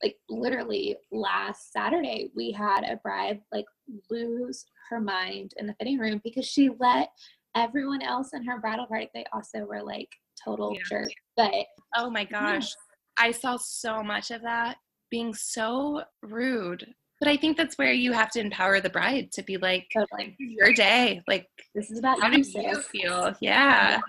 [0.02, 3.64] like literally last Saturday, we had a bride like
[4.10, 7.10] lose her mind in the fitting room because she let
[7.54, 10.08] everyone else in her bridal party, they also were like
[10.42, 10.80] total yeah.
[10.88, 11.14] jerks.
[11.36, 13.26] But oh my gosh, yeah.
[13.26, 14.76] I saw so much of that
[15.10, 16.86] being so rude.
[17.20, 20.36] But I think that's where you have to empower the bride to be like, totally.
[20.38, 21.20] your day.
[21.26, 23.34] Like, this is about how do you feel?
[23.40, 23.90] Yeah.
[23.90, 24.00] Yeah.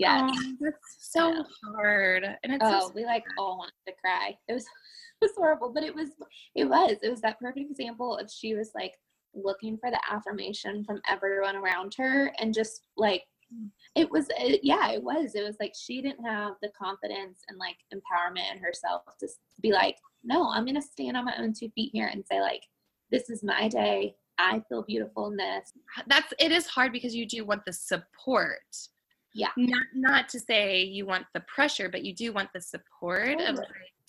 [0.00, 1.42] Oh, that's so yeah.
[1.76, 2.24] hard.
[2.42, 4.36] And it's oh, so we like all wanted to cry.
[4.48, 4.64] It was
[5.20, 6.10] was horrible, but it was
[6.54, 8.94] it was it was that perfect example of she was like
[9.34, 13.68] looking for the affirmation from everyone around her and just like mm.
[13.94, 17.58] it was it, yeah it was it was like she didn't have the confidence and
[17.58, 19.26] like empowerment in herself to
[19.62, 22.62] be like no i'm gonna stand on my own two feet here and say like
[23.10, 25.72] this is my day i feel beautiful in this
[26.08, 28.60] that's it is hard because you do want the support
[29.34, 29.48] yeah.
[29.56, 33.46] Not not to say you want the pressure but you do want the support totally.
[33.46, 33.64] of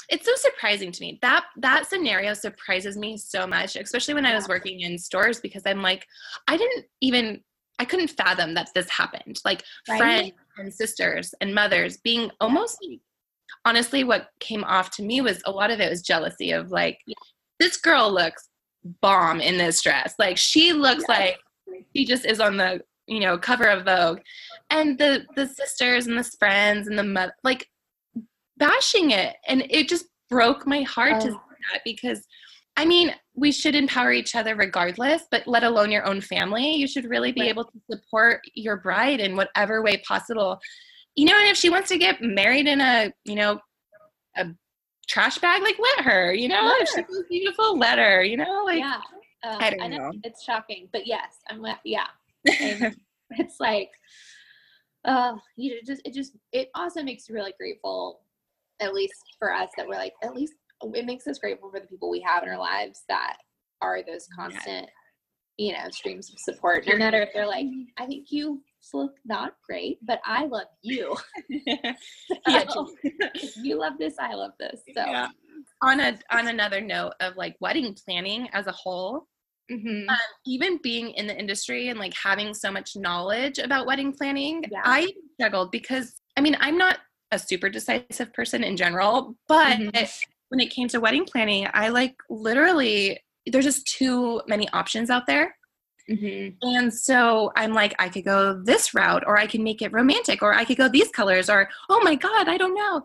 [0.10, 1.20] it's so surprising to me.
[1.22, 5.64] That that scenario surprises me so much especially when i was working in stores because
[5.66, 6.06] i'm like
[6.48, 7.42] i didn't even
[7.80, 9.40] i couldn't fathom that this happened.
[9.46, 9.98] Like right?
[9.98, 12.78] friends and sisters and mothers being almost
[13.66, 17.00] honestly what came off to me was a lot of it was jealousy of like
[17.60, 18.50] this girl looks
[19.02, 20.16] bomb in this dress.
[20.20, 21.40] Like she looks like
[21.96, 24.20] she just is on the you know cover of vogue
[24.70, 27.68] and the the sisters and the friends and the mother like
[28.58, 29.36] bashing it.
[29.48, 31.20] And it just broke my heart oh.
[31.20, 31.38] to see
[31.72, 32.26] that because
[32.76, 36.74] I mean, we should empower each other regardless, but let alone your own family.
[36.74, 37.50] You should really be right.
[37.52, 40.60] able to support your bride in whatever way possible.
[41.16, 43.60] You know, and if she wants to get married in a, you know,
[44.36, 44.48] a
[45.08, 48.80] trash bag, like let her, you know, let if beautiful, let her, you know, like
[48.80, 49.02] yeah.
[49.44, 49.98] Um, I don't I know.
[49.98, 50.12] know.
[50.24, 52.08] It's shocking, but yes, I'm yeah.
[53.32, 53.90] it's like,
[55.06, 58.22] uh, you just it just it also makes you really grateful
[58.80, 60.54] at least for us that we're like at least
[60.94, 63.38] it makes us grateful for the people we have in our lives that
[63.82, 64.90] are those constant
[65.58, 66.86] you know streams of support.
[66.88, 68.62] No matter if they're like i think you
[68.94, 71.16] look not great but i love you.
[72.48, 72.66] Yeah,
[73.62, 74.82] you love this i love this.
[74.96, 75.30] So yeah.
[75.82, 79.28] on a on another note of like wedding planning as a whole
[79.74, 80.10] Mm-hmm.
[80.10, 84.64] Um, even being in the industry and like having so much knowledge about wedding planning,
[84.72, 84.82] yeah.
[84.84, 87.00] I struggled because I mean, I'm not
[87.32, 90.06] a super decisive person in general, but mm-hmm.
[90.50, 95.28] when it came to wedding planning, I like literally there's just too many options out
[95.28, 95.56] there.
[96.10, 96.58] Mm-hmm.
[96.62, 100.42] And so I'm like, I could go this route, or I can make it romantic,
[100.42, 103.04] or I could go these colors, or oh my God, I don't know.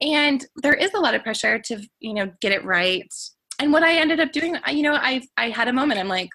[0.00, 3.12] And there is a lot of pressure to, you know, get it right.
[3.60, 6.00] And what I ended up doing, you know, I I had a moment.
[6.00, 6.30] I'm like,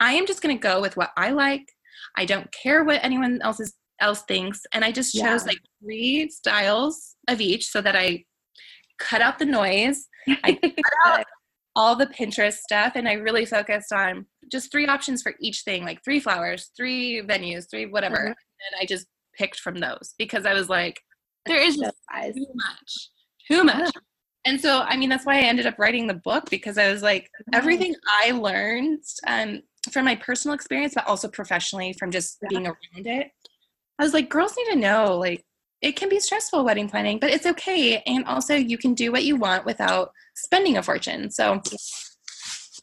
[0.00, 1.66] I am just going to go with what I like.
[2.16, 4.60] I don't care what anyone else is else thinks.
[4.72, 5.48] And I just chose yeah.
[5.48, 8.24] like three styles of each so that I
[8.98, 10.06] cut out the noise.
[10.28, 11.24] I cut out
[11.74, 15.84] all the Pinterest stuff and I really focused on just three options for each thing,
[15.84, 18.16] like three flowers, three venues, three whatever.
[18.16, 18.28] Mm-hmm.
[18.28, 21.00] And I just picked from those because I was like,
[21.44, 21.96] there is just
[22.34, 23.10] too much,
[23.48, 23.92] too much.
[24.46, 27.02] And so, I mean, that's why I ended up writing the book because I was
[27.02, 27.54] like, mm-hmm.
[27.54, 32.48] everything I learned um, from my personal experience, but also professionally from just yeah.
[32.48, 33.30] being around it,
[33.98, 35.44] I was like, girls need to know, like,
[35.82, 38.02] it can be stressful wedding planning, but it's okay.
[38.06, 41.30] And also, you can do what you want without spending a fortune.
[41.30, 41.60] So,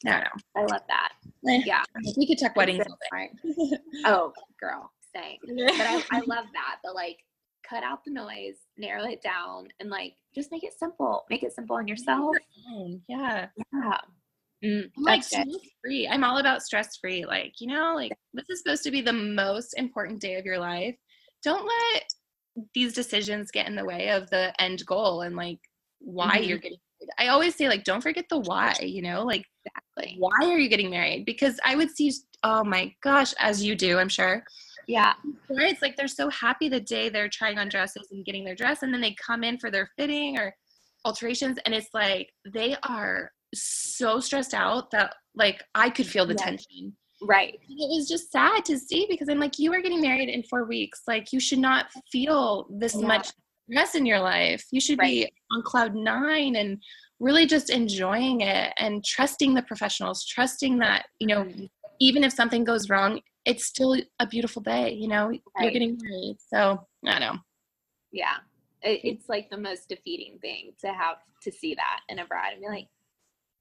[0.06, 0.30] I don't know.
[0.58, 1.10] I love that.
[1.44, 1.84] Yeah.
[2.18, 2.86] We could talk weddings.
[4.06, 5.38] oh, girl, same.
[5.58, 6.78] But I, I love that.
[6.84, 7.18] But like,
[7.68, 11.26] cut out the noise, narrow it down, and like, just make it simple.
[11.30, 12.36] Make it simple on yourself.
[13.08, 13.48] Yeah.
[13.74, 13.98] Yeah.
[14.64, 15.48] Mm, like stress
[15.82, 16.08] free.
[16.08, 17.26] I'm all about stress free.
[17.26, 20.58] Like, you know, like this is supposed to be the most important day of your
[20.58, 20.96] life.
[21.44, 22.04] Don't let
[22.74, 25.60] these decisions get in the way of the end goal and like
[26.00, 26.44] why mm-hmm.
[26.50, 27.12] you're getting married.
[27.20, 30.16] I always say, like, don't forget the why, you know, like exactly.
[30.20, 31.26] why are you getting married?
[31.26, 32.14] Because I would see,
[32.44, 34.46] oh my gosh, as you do, I'm sure.
[34.88, 35.14] Yeah.
[35.50, 38.84] It's like they're so happy the day they're trying on dresses and getting their dress,
[38.84, 40.54] and then they come in for their fitting or
[41.06, 46.36] alterations, and it's like they are so stressed out that like I could feel the
[46.36, 46.46] yeah.
[46.46, 46.96] tension.
[47.26, 47.54] Right.
[47.54, 50.66] it was just sad to see because I'm like, you are getting married in four
[50.66, 51.04] weeks.
[51.08, 53.08] Like you should not feel this yeah.
[53.08, 53.32] much
[53.70, 54.66] stress in your life.
[54.72, 55.26] You should right.
[55.26, 56.82] be on cloud nine and
[57.20, 61.66] really just enjoying it and trusting the professionals, trusting that, you know, mm-hmm.
[62.00, 65.42] even if something goes wrong, it's still a beautiful day, you know, right.
[65.60, 66.38] you're getting married.
[66.48, 67.36] So I know.
[68.12, 68.36] Yeah.
[68.82, 72.62] It's like the most defeating thing to have to see that in a bride and
[72.62, 72.88] be like,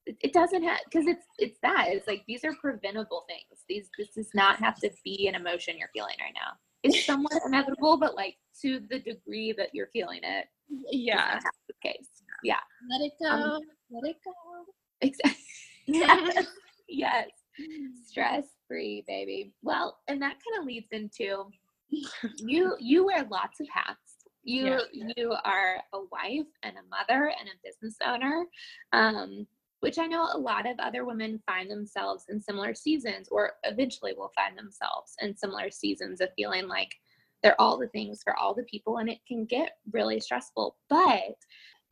[0.05, 4.09] it doesn't have because it's it's that it's like these are preventable things these this
[4.09, 6.51] does not have to be an emotion you're feeling right now
[6.83, 10.47] it's somewhat inevitable but like to the degree that you're feeling it
[10.91, 12.09] yeah the case
[12.43, 12.57] yeah
[12.89, 13.61] let it go um,
[13.91, 14.33] let it go
[15.01, 15.43] exactly
[15.85, 16.45] yes.
[16.89, 17.29] yes
[18.05, 19.53] stress free baby.
[19.61, 21.45] Well and that kind of leads into
[22.39, 23.99] you you wear lots of hats.
[24.43, 28.45] You you are a wife and a mother and a business owner
[28.91, 29.47] um
[29.81, 34.13] which I know a lot of other women find themselves in similar seasons or eventually
[34.17, 36.89] will find themselves in similar seasons of feeling like
[37.41, 40.77] they're all the things for all the people and it can get really stressful.
[40.89, 41.35] But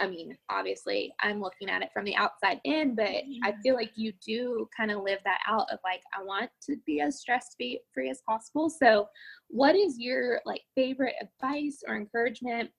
[0.01, 3.07] I mean, obviously, I'm looking at it from the outside in, but
[3.43, 6.75] I feel like you do kind of live that out of like, I want to
[6.87, 8.69] be as stress free as possible.
[8.69, 9.07] So,
[9.47, 12.71] what is your like favorite advice or encouragement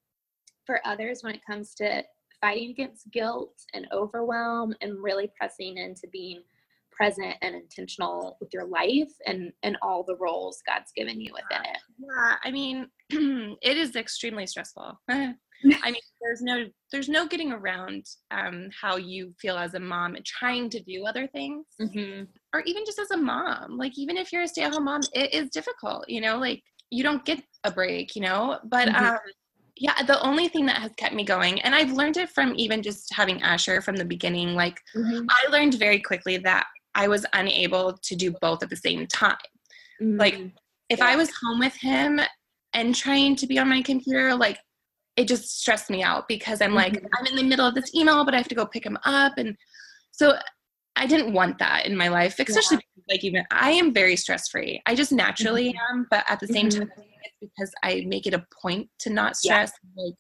[0.66, 2.02] for others when it comes to
[2.40, 6.42] fighting against guilt and overwhelm and really pressing into being
[6.90, 11.64] present and intentional with your life and and all the roles God's given you within
[11.64, 11.78] it.
[11.98, 12.88] Yeah, I mean,
[13.62, 15.00] it is extremely stressful.
[15.82, 20.14] I mean, there's no there's no getting around um, how you feel as a mom
[20.14, 22.24] and trying to do other things, mm-hmm.
[22.54, 23.76] or even just as a mom.
[23.76, 26.08] Like even if you're a stay-at-home mom, it is difficult.
[26.08, 28.14] You know, like you don't get a break.
[28.16, 29.04] You know, but mm-hmm.
[29.04, 29.18] um,
[29.76, 32.82] yeah the only thing that has kept me going and i've learned it from even
[32.82, 35.24] just having asher from the beginning like mm-hmm.
[35.30, 39.36] i learned very quickly that i was unable to do both at the same time
[40.00, 40.18] mm-hmm.
[40.18, 40.34] like
[40.88, 41.06] if yeah.
[41.06, 42.20] i was home with him
[42.74, 44.58] and trying to be on my computer like
[45.16, 47.06] it just stressed me out because i'm like mm-hmm.
[47.18, 49.32] i'm in the middle of this email but i have to go pick him up
[49.36, 49.56] and
[50.10, 50.34] so
[50.96, 53.14] i didn't want that in my life especially yeah.
[53.14, 55.98] like even i am very stress free i just naturally mm-hmm.
[55.98, 56.80] am but at the same mm-hmm.
[56.80, 56.90] time
[57.24, 59.72] it's because I make it a point to not stress.
[59.96, 60.04] Yeah.
[60.04, 60.14] Like,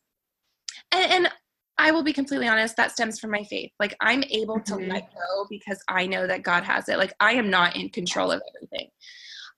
[0.92, 1.32] and, and,
[1.78, 3.72] I will be completely honest, that stems from my faith.
[3.80, 4.90] Like I'm able to mm-hmm.
[4.90, 6.98] let go because I know that God has it.
[6.98, 8.90] Like I am not in control of everything.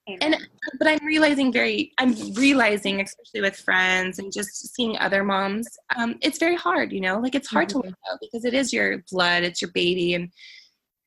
[0.09, 0.35] Amen.
[0.35, 0.49] And
[0.79, 6.17] but I'm realizing very I'm realizing, especially with friends and just seeing other moms, um,
[6.21, 7.81] it's very hard, you know, like it's hard mm-hmm.
[7.81, 10.31] to let go because it is your blood, it's your baby, and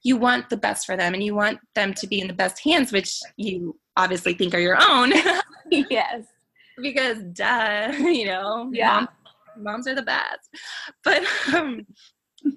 [0.03, 2.63] you want the best for them and you want them to be in the best
[2.63, 5.11] hands, which you obviously think are your own.
[5.71, 6.23] yes
[6.81, 9.09] because duh, you know, yeah, moms,
[9.57, 10.49] moms are the best.
[11.03, 11.23] But
[11.53, 11.85] um,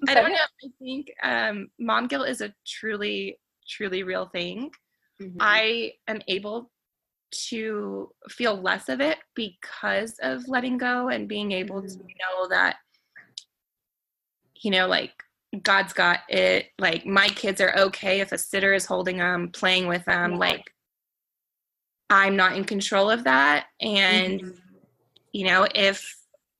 [0.07, 0.37] I don't know.
[0.37, 4.71] I think um, mom guilt is a truly, truly real thing.
[5.21, 5.37] Mm-hmm.
[5.39, 6.71] I am able
[7.49, 11.87] to feel less of it because of letting go and being able mm-hmm.
[11.87, 12.77] to know that,
[14.55, 15.11] you know, like
[15.63, 16.67] God's got it.
[16.79, 20.37] Like my kids are okay if a sitter is holding them, playing with them.
[20.37, 20.63] Like
[22.09, 23.67] I'm not in control of that.
[23.79, 24.51] And, mm-hmm.
[25.31, 26.17] you know, if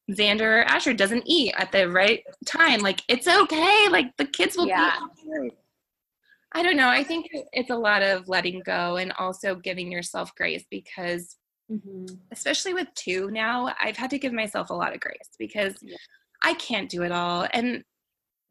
[0.10, 3.88] Xander or Asher doesn't eat at the right time, like it's okay.
[3.90, 5.00] Like the kids will yeah.
[5.26, 5.52] be
[6.54, 6.90] I don't know.
[6.90, 11.38] I think it's a lot of letting go and also giving yourself grace because,
[11.72, 12.06] mm-hmm.
[12.32, 15.96] especially with two now, I've had to give myself a lot of grace because yeah.
[16.44, 17.48] I can't do it all.
[17.54, 17.84] And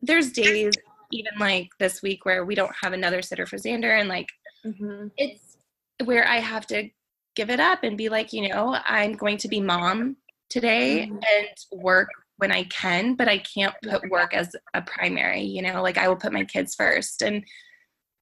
[0.01, 0.72] there's days,
[1.12, 4.28] even like this week, where we don't have another sitter for Xander, and like
[4.64, 5.09] mm-hmm.
[5.18, 5.59] it's
[6.05, 6.88] where I have to
[7.36, 10.16] give it up and be like, you know, I'm going to be mom
[10.48, 11.16] today mm-hmm.
[11.16, 15.82] and work when I can, but I can't put work as a primary, you know,
[15.82, 17.22] like I will put my kids first.
[17.22, 17.44] And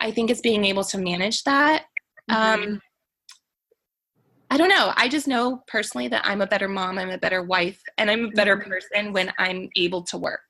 [0.01, 1.85] I think it's being able to manage that.
[2.31, 2.63] Mm-hmm.
[2.63, 2.81] Um,
[4.51, 4.93] I don't know.
[4.97, 8.27] I just know personally that I'm a better mom, I'm a better wife, and I'm
[8.27, 8.71] a better mm-hmm.
[8.71, 10.41] person when I'm able to work,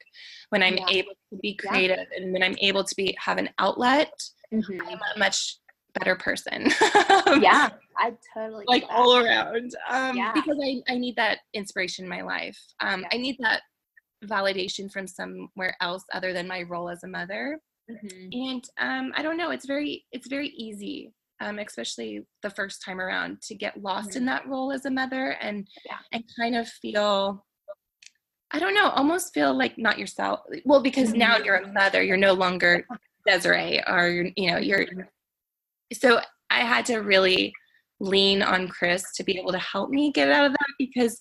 [0.51, 0.89] when I'm yeah.
[0.89, 2.23] able to be creative, yeah.
[2.23, 4.13] and when I'm able to be have an outlet.
[4.53, 4.81] Mm-hmm.
[4.89, 5.59] I'm a much
[5.99, 6.71] better person.
[7.41, 9.73] yeah, I totally like all around.
[9.89, 10.33] Um, yeah.
[10.33, 12.59] because I, I need that inspiration in my life.
[12.81, 13.09] Um, yeah.
[13.13, 13.63] I need that
[14.25, 17.59] validation from somewhere else other than my role as a mother.
[17.91, 18.29] Mm-hmm.
[18.33, 23.01] And um, I don't know, it's very it's very easy, um, especially the first time
[23.01, 24.19] around, to get lost mm-hmm.
[24.19, 25.99] in that role as a mother and yeah.
[26.13, 27.45] and kind of feel
[28.51, 30.41] I don't know, almost feel like not yourself.
[30.65, 31.19] Well, because mm-hmm.
[31.19, 32.87] now you're a mother, you're no longer
[33.27, 34.87] Desiree, or you know, you're
[35.93, 36.21] so
[36.51, 37.53] I had to really
[38.01, 41.21] lean on Chris to be able to help me get out of that because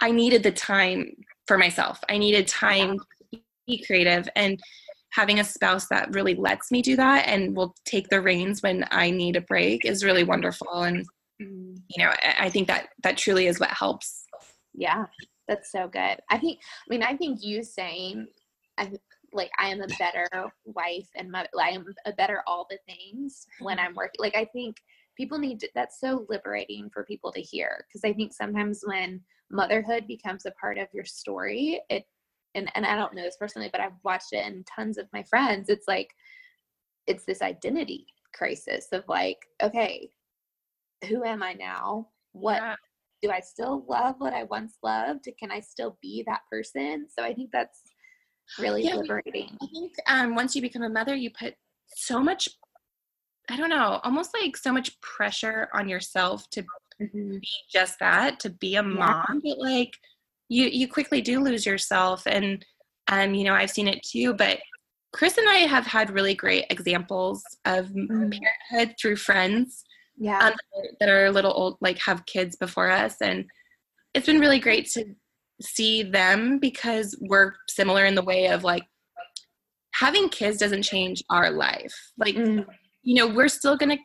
[0.00, 1.12] I needed the time
[1.46, 2.00] for myself.
[2.08, 2.98] I needed time
[3.32, 4.58] to be creative and
[5.10, 8.84] having a spouse that really lets me do that and will take the reins when
[8.90, 11.06] I need a break is really wonderful and
[11.40, 11.76] mm.
[11.88, 14.24] you know I think that that truly is what helps
[14.74, 15.06] yeah
[15.48, 16.20] that's so good.
[16.30, 16.60] I think.
[16.60, 18.28] I mean, I think you saying,
[18.76, 18.92] I
[19.32, 20.28] like I am a better
[20.64, 21.48] wife and mother.
[21.58, 24.18] I am a better all the things when I'm working.
[24.18, 24.76] Like I think
[25.16, 25.68] people need to.
[25.74, 30.52] That's so liberating for people to hear because I think sometimes when motherhood becomes a
[30.52, 32.04] part of your story, it
[32.54, 35.22] and and I don't know this personally, but I've watched it in tons of my
[35.24, 35.68] friends.
[35.68, 36.10] It's like
[37.06, 40.10] it's this identity crisis of like, okay,
[41.08, 42.08] who am I now?
[42.32, 42.74] What yeah.
[43.22, 45.28] do I still love what I once loved?
[45.38, 47.06] Can I still be that person?
[47.08, 47.82] So I think that's
[48.58, 49.56] really yeah, liberating.
[49.62, 51.54] I think um, once you become a mother, you put
[51.94, 52.48] so much,
[53.48, 56.62] I don't know, almost like so much pressure on yourself to
[57.00, 57.38] mm-hmm.
[57.38, 59.40] be just that, to be a mom.
[59.42, 59.54] Yeah.
[59.54, 59.96] But like
[60.48, 62.22] you, you quickly do lose yourself.
[62.26, 62.64] And,
[63.08, 64.58] um, you know, I've seen it too, but
[65.12, 68.30] Chris and I have had really great examples of mm-hmm.
[68.30, 69.84] parenthood through friends.
[70.20, 70.38] Yeah.
[70.48, 70.54] Um,
[70.98, 73.16] that are a little old, like have kids before us.
[73.20, 73.44] And
[74.14, 75.04] it's been really great to
[75.62, 78.82] see them because we're similar in the way of like
[79.94, 81.94] having kids doesn't change our life.
[82.16, 82.66] Like, mm.
[83.02, 84.02] you know, we're still going to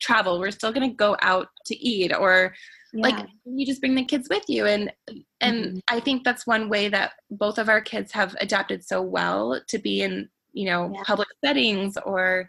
[0.00, 2.54] travel, we're still going to go out to eat or
[2.92, 3.02] yeah.
[3.02, 4.92] like you just bring the kids with you and
[5.40, 5.78] and mm-hmm.
[5.88, 9.78] I think that's one way that both of our kids have adapted so well to
[9.78, 11.02] be in, you know, yeah.
[11.04, 12.48] public settings or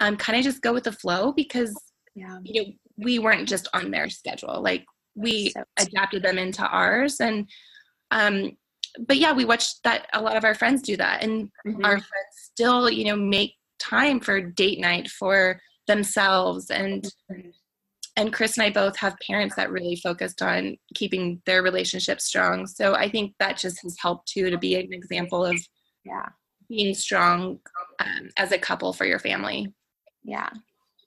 [0.00, 1.74] um kind of just go with the flow because
[2.14, 2.38] yeah.
[2.42, 2.68] you know,
[2.98, 4.60] we weren't just on their schedule.
[4.62, 7.48] Like we so adapted them into ours and
[8.10, 8.56] um,
[8.98, 11.84] but yeah, we watched that a lot of our friends do that, and mm-hmm.
[11.84, 17.48] our friends still, you know, make time for date night for themselves and mm-hmm.
[18.20, 22.66] And Chris and I both have parents that really focused on keeping their relationship strong.
[22.66, 25.56] So I think that just has helped too to be an example of
[26.04, 26.28] yeah
[26.68, 27.58] being strong
[27.98, 29.72] um, as a couple for your family.
[30.22, 30.50] Yeah,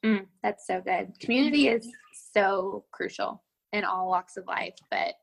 [0.04, 1.14] mm, that's so good.
[1.20, 1.88] Community is
[2.34, 3.44] so crucial
[3.74, 5.14] in all walks of life, but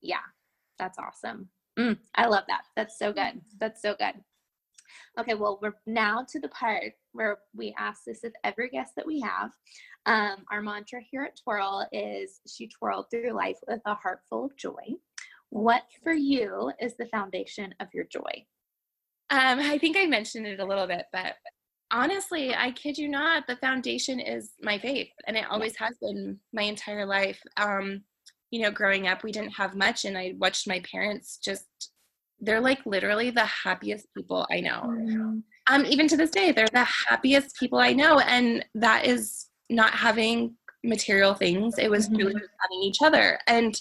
[0.00, 0.24] yeah,
[0.78, 1.48] that's awesome.
[1.76, 2.62] Mm, I love that.
[2.76, 3.40] That's so good.
[3.58, 4.14] That's so good.
[5.18, 9.06] Okay, well, we're now to the part where we ask this of every guest that
[9.06, 9.50] we have.
[10.06, 14.44] Um, our mantra here at Twirl is she twirled through life with a heart full
[14.44, 14.94] of joy.
[15.50, 18.46] What for you is the foundation of your joy?
[19.30, 21.34] Um, I think I mentioned it a little bit, but
[21.90, 26.38] honestly, I kid you not, the foundation is my faith, and it always has been
[26.52, 27.40] my entire life.
[27.56, 28.02] Um,
[28.50, 31.66] you know, growing up, we didn't have much, and I watched my parents just,
[32.40, 34.82] they're like literally the happiest people I know.
[34.84, 35.38] Mm-hmm.
[35.68, 38.20] Um, even to this day, they're the happiest people I know.
[38.20, 42.16] And that is not having material things, it was mm-hmm.
[42.16, 43.38] really just having each other.
[43.46, 43.74] And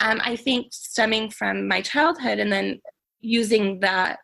[0.00, 2.80] um, I think stemming from my childhood and then
[3.20, 4.18] using that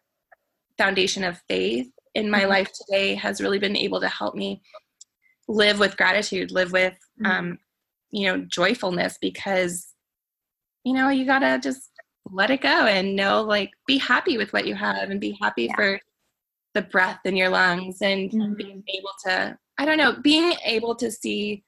[0.79, 2.51] foundation of faith in my mm-hmm.
[2.51, 4.63] life today has really been able to help me
[5.49, 7.27] live with gratitude, live with mm-hmm.
[7.27, 7.59] um,
[8.11, 9.89] you know joyfulness because
[10.85, 11.91] you know you gotta just
[12.31, 15.65] let it go and know like be happy with what you have and be happy
[15.65, 15.77] yeah.
[15.77, 16.01] for
[16.75, 18.55] the breath in your lungs and mm-hmm.
[18.55, 21.63] being able to i don't know being able to see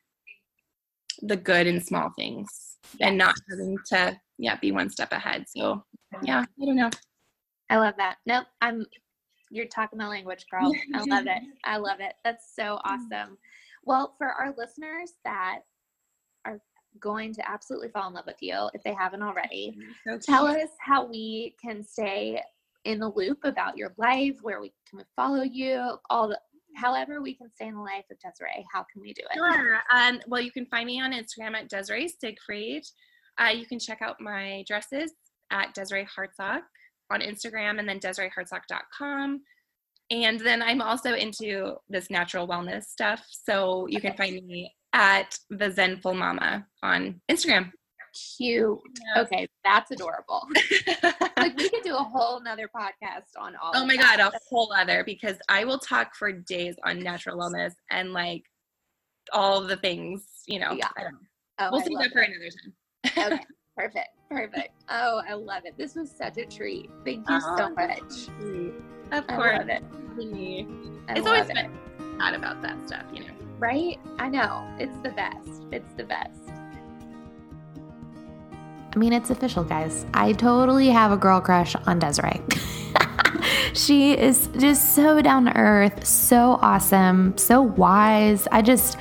[1.23, 5.45] the good in small things and not having to yeah be one step ahead.
[5.49, 5.83] So
[6.23, 6.91] yeah i don't know.
[7.69, 8.17] I love that.
[8.27, 8.87] Nope i'm
[9.51, 10.73] you're talking my language girl.
[10.95, 11.43] I love it.
[11.65, 12.15] I love it.
[12.25, 12.81] That's so mm.
[12.85, 13.39] awesome.
[13.85, 15.61] Well for our listeners that
[17.01, 19.77] going to absolutely fall in love with you if they haven't already.
[20.07, 22.43] So Tell us how we can stay
[22.85, 26.39] in the loop about your life, where we can follow you, all the
[26.77, 28.65] however we can stay in the life of Desiree.
[28.73, 29.35] How can we do it?
[29.35, 29.81] Sure.
[29.93, 32.83] Um, well, you can find me on Instagram at Desiree Siegfried.
[33.39, 35.13] Uh, you can check out my dresses
[35.51, 36.61] at Desiree Hartsock
[37.11, 39.41] on Instagram and then DesireeHartsock.com.
[40.11, 43.25] And then I'm also into this natural wellness stuff.
[43.31, 47.73] So you can find me at the Zenful Mama on Instagram.
[48.37, 48.81] Cute.
[49.15, 49.23] Yeah.
[49.23, 50.49] Okay, that's adorable.
[51.37, 53.73] like we could do a whole nother podcast on all.
[53.75, 57.73] Oh my god, a whole other because I will talk for days on natural wellness
[57.91, 58.45] and like
[59.33, 60.25] all the things.
[60.47, 60.73] You know.
[60.73, 60.89] Yeah.
[61.59, 63.33] Oh, we'll see that for another time.
[63.35, 63.45] okay.
[63.77, 64.09] Perfect.
[64.31, 64.71] Perfect.
[64.89, 65.77] Oh, I love it.
[65.77, 66.89] This was such a treat.
[67.05, 68.29] Thank you oh, so much.
[69.13, 69.53] Of course.
[69.53, 69.85] I love it.
[71.11, 71.71] It's always been
[72.19, 73.99] sad about that stuff, you know right?
[74.19, 74.67] I know.
[74.79, 75.65] It's the best.
[75.73, 76.41] It's the best.
[78.95, 80.07] I mean, it's official, guys.
[80.15, 82.41] I totally have a girl crush on Desiree.
[83.75, 88.49] she is just so down to earth, so awesome, so wise.
[88.53, 88.97] I just,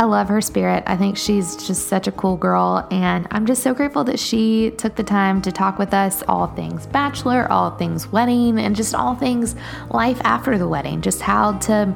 [0.00, 0.84] I love her spirit.
[0.86, 2.86] I think she's just such a cool girl.
[2.92, 6.46] And I'm just so grateful that she took the time to talk with us all
[6.46, 9.56] things bachelor, all things wedding, and just all things
[9.90, 11.00] life after the wedding.
[11.00, 11.92] Just how to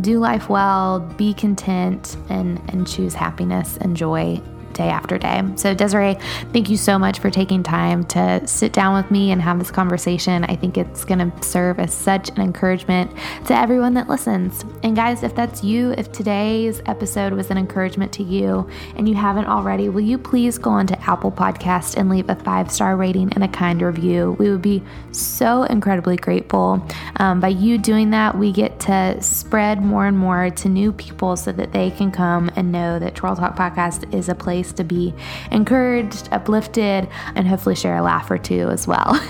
[0.00, 4.40] do life well, be content, and, and choose happiness and joy
[4.72, 5.42] day after day.
[5.56, 6.16] So, Desiree,
[6.52, 9.70] thank you so much for taking time to sit down with me and have this
[9.70, 10.44] conversation.
[10.44, 13.10] I think it's going to serve as such an encouragement
[13.46, 14.64] to everyone that listens.
[14.82, 19.14] And, guys, if that's you, if today's episode was an encouragement to you and you
[19.14, 23.32] haven't already, will you please go onto Apple Podcast and leave a five star rating
[23.34, 24.36] and a kind review?
[24.38, 26.86] We would be so incredibly grateful.
[27.16, 31.36] Um, by you doing that, we get to spread more and more to new people
[31.36, 34.82] so that they can come and know that Twirl Talk Podcast is a place to
[34.82, 35.14] be
[35.52, 39.20] encouraged, uplifted, and hopefully share a laugh or two as well.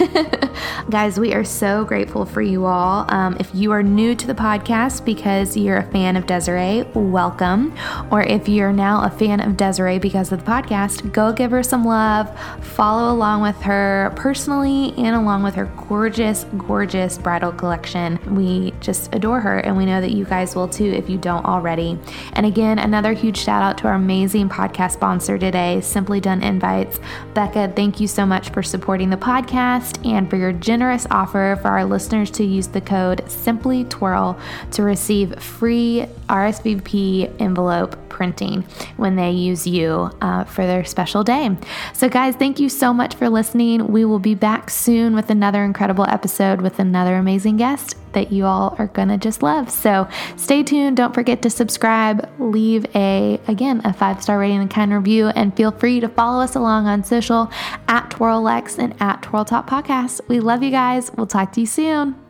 [0.90, 3.04] Guys, we are so grateful for you all.
[3.12, 7.74] Um, if you are new to the podcast because you're a fan of Desiree, welcome.
[8.10, 11.62] Or if you're now a fan of Desiree because of the podcast, go give her
[11.62, 12.30] some love,
[12.64, 18.18] follow along with her personally and along with her gorgeous, gorgeous bridal collection.
[18.34, 21.44] We just adore her, and we know that you guys will too if you don't
[21.44, 21.98] already.
[22.32, 26.98] And again, another huge shout out to our amazing podcast sponsor today, Simply Done Invites.
[27.34, 31.68] Becca, thank you so much for supporting the podcast and for your generous offer for
[31.68, 34.38] our listeners to use the code Simply Twirl
[34.72, 38.62] to receive free RSVP envelope printing
[38.98, 41.56] when they use you uh, for their special day.
[41.92, 43.88] So, guys, thank you so much for listening.
[43.88, 48.44] We will be back soon with another incredible episode with another amazing guest that you
[48.44, 49.70] all are to just love.
[49.70, 50.06] So,
[50.36, 50.98] stay tuned.
[50.98, 55.56] Don't forget to subscribe, leave a, again, a five star rating and kind review, and
[55.56, 57.50] feel free to follow us along on social
[57.88, 60.20] at TwirlLex and at Twirl Talk Podcast.
[60.28, 61.10] We love you guys.
[61.16, 62.21] We'll talk to you soon.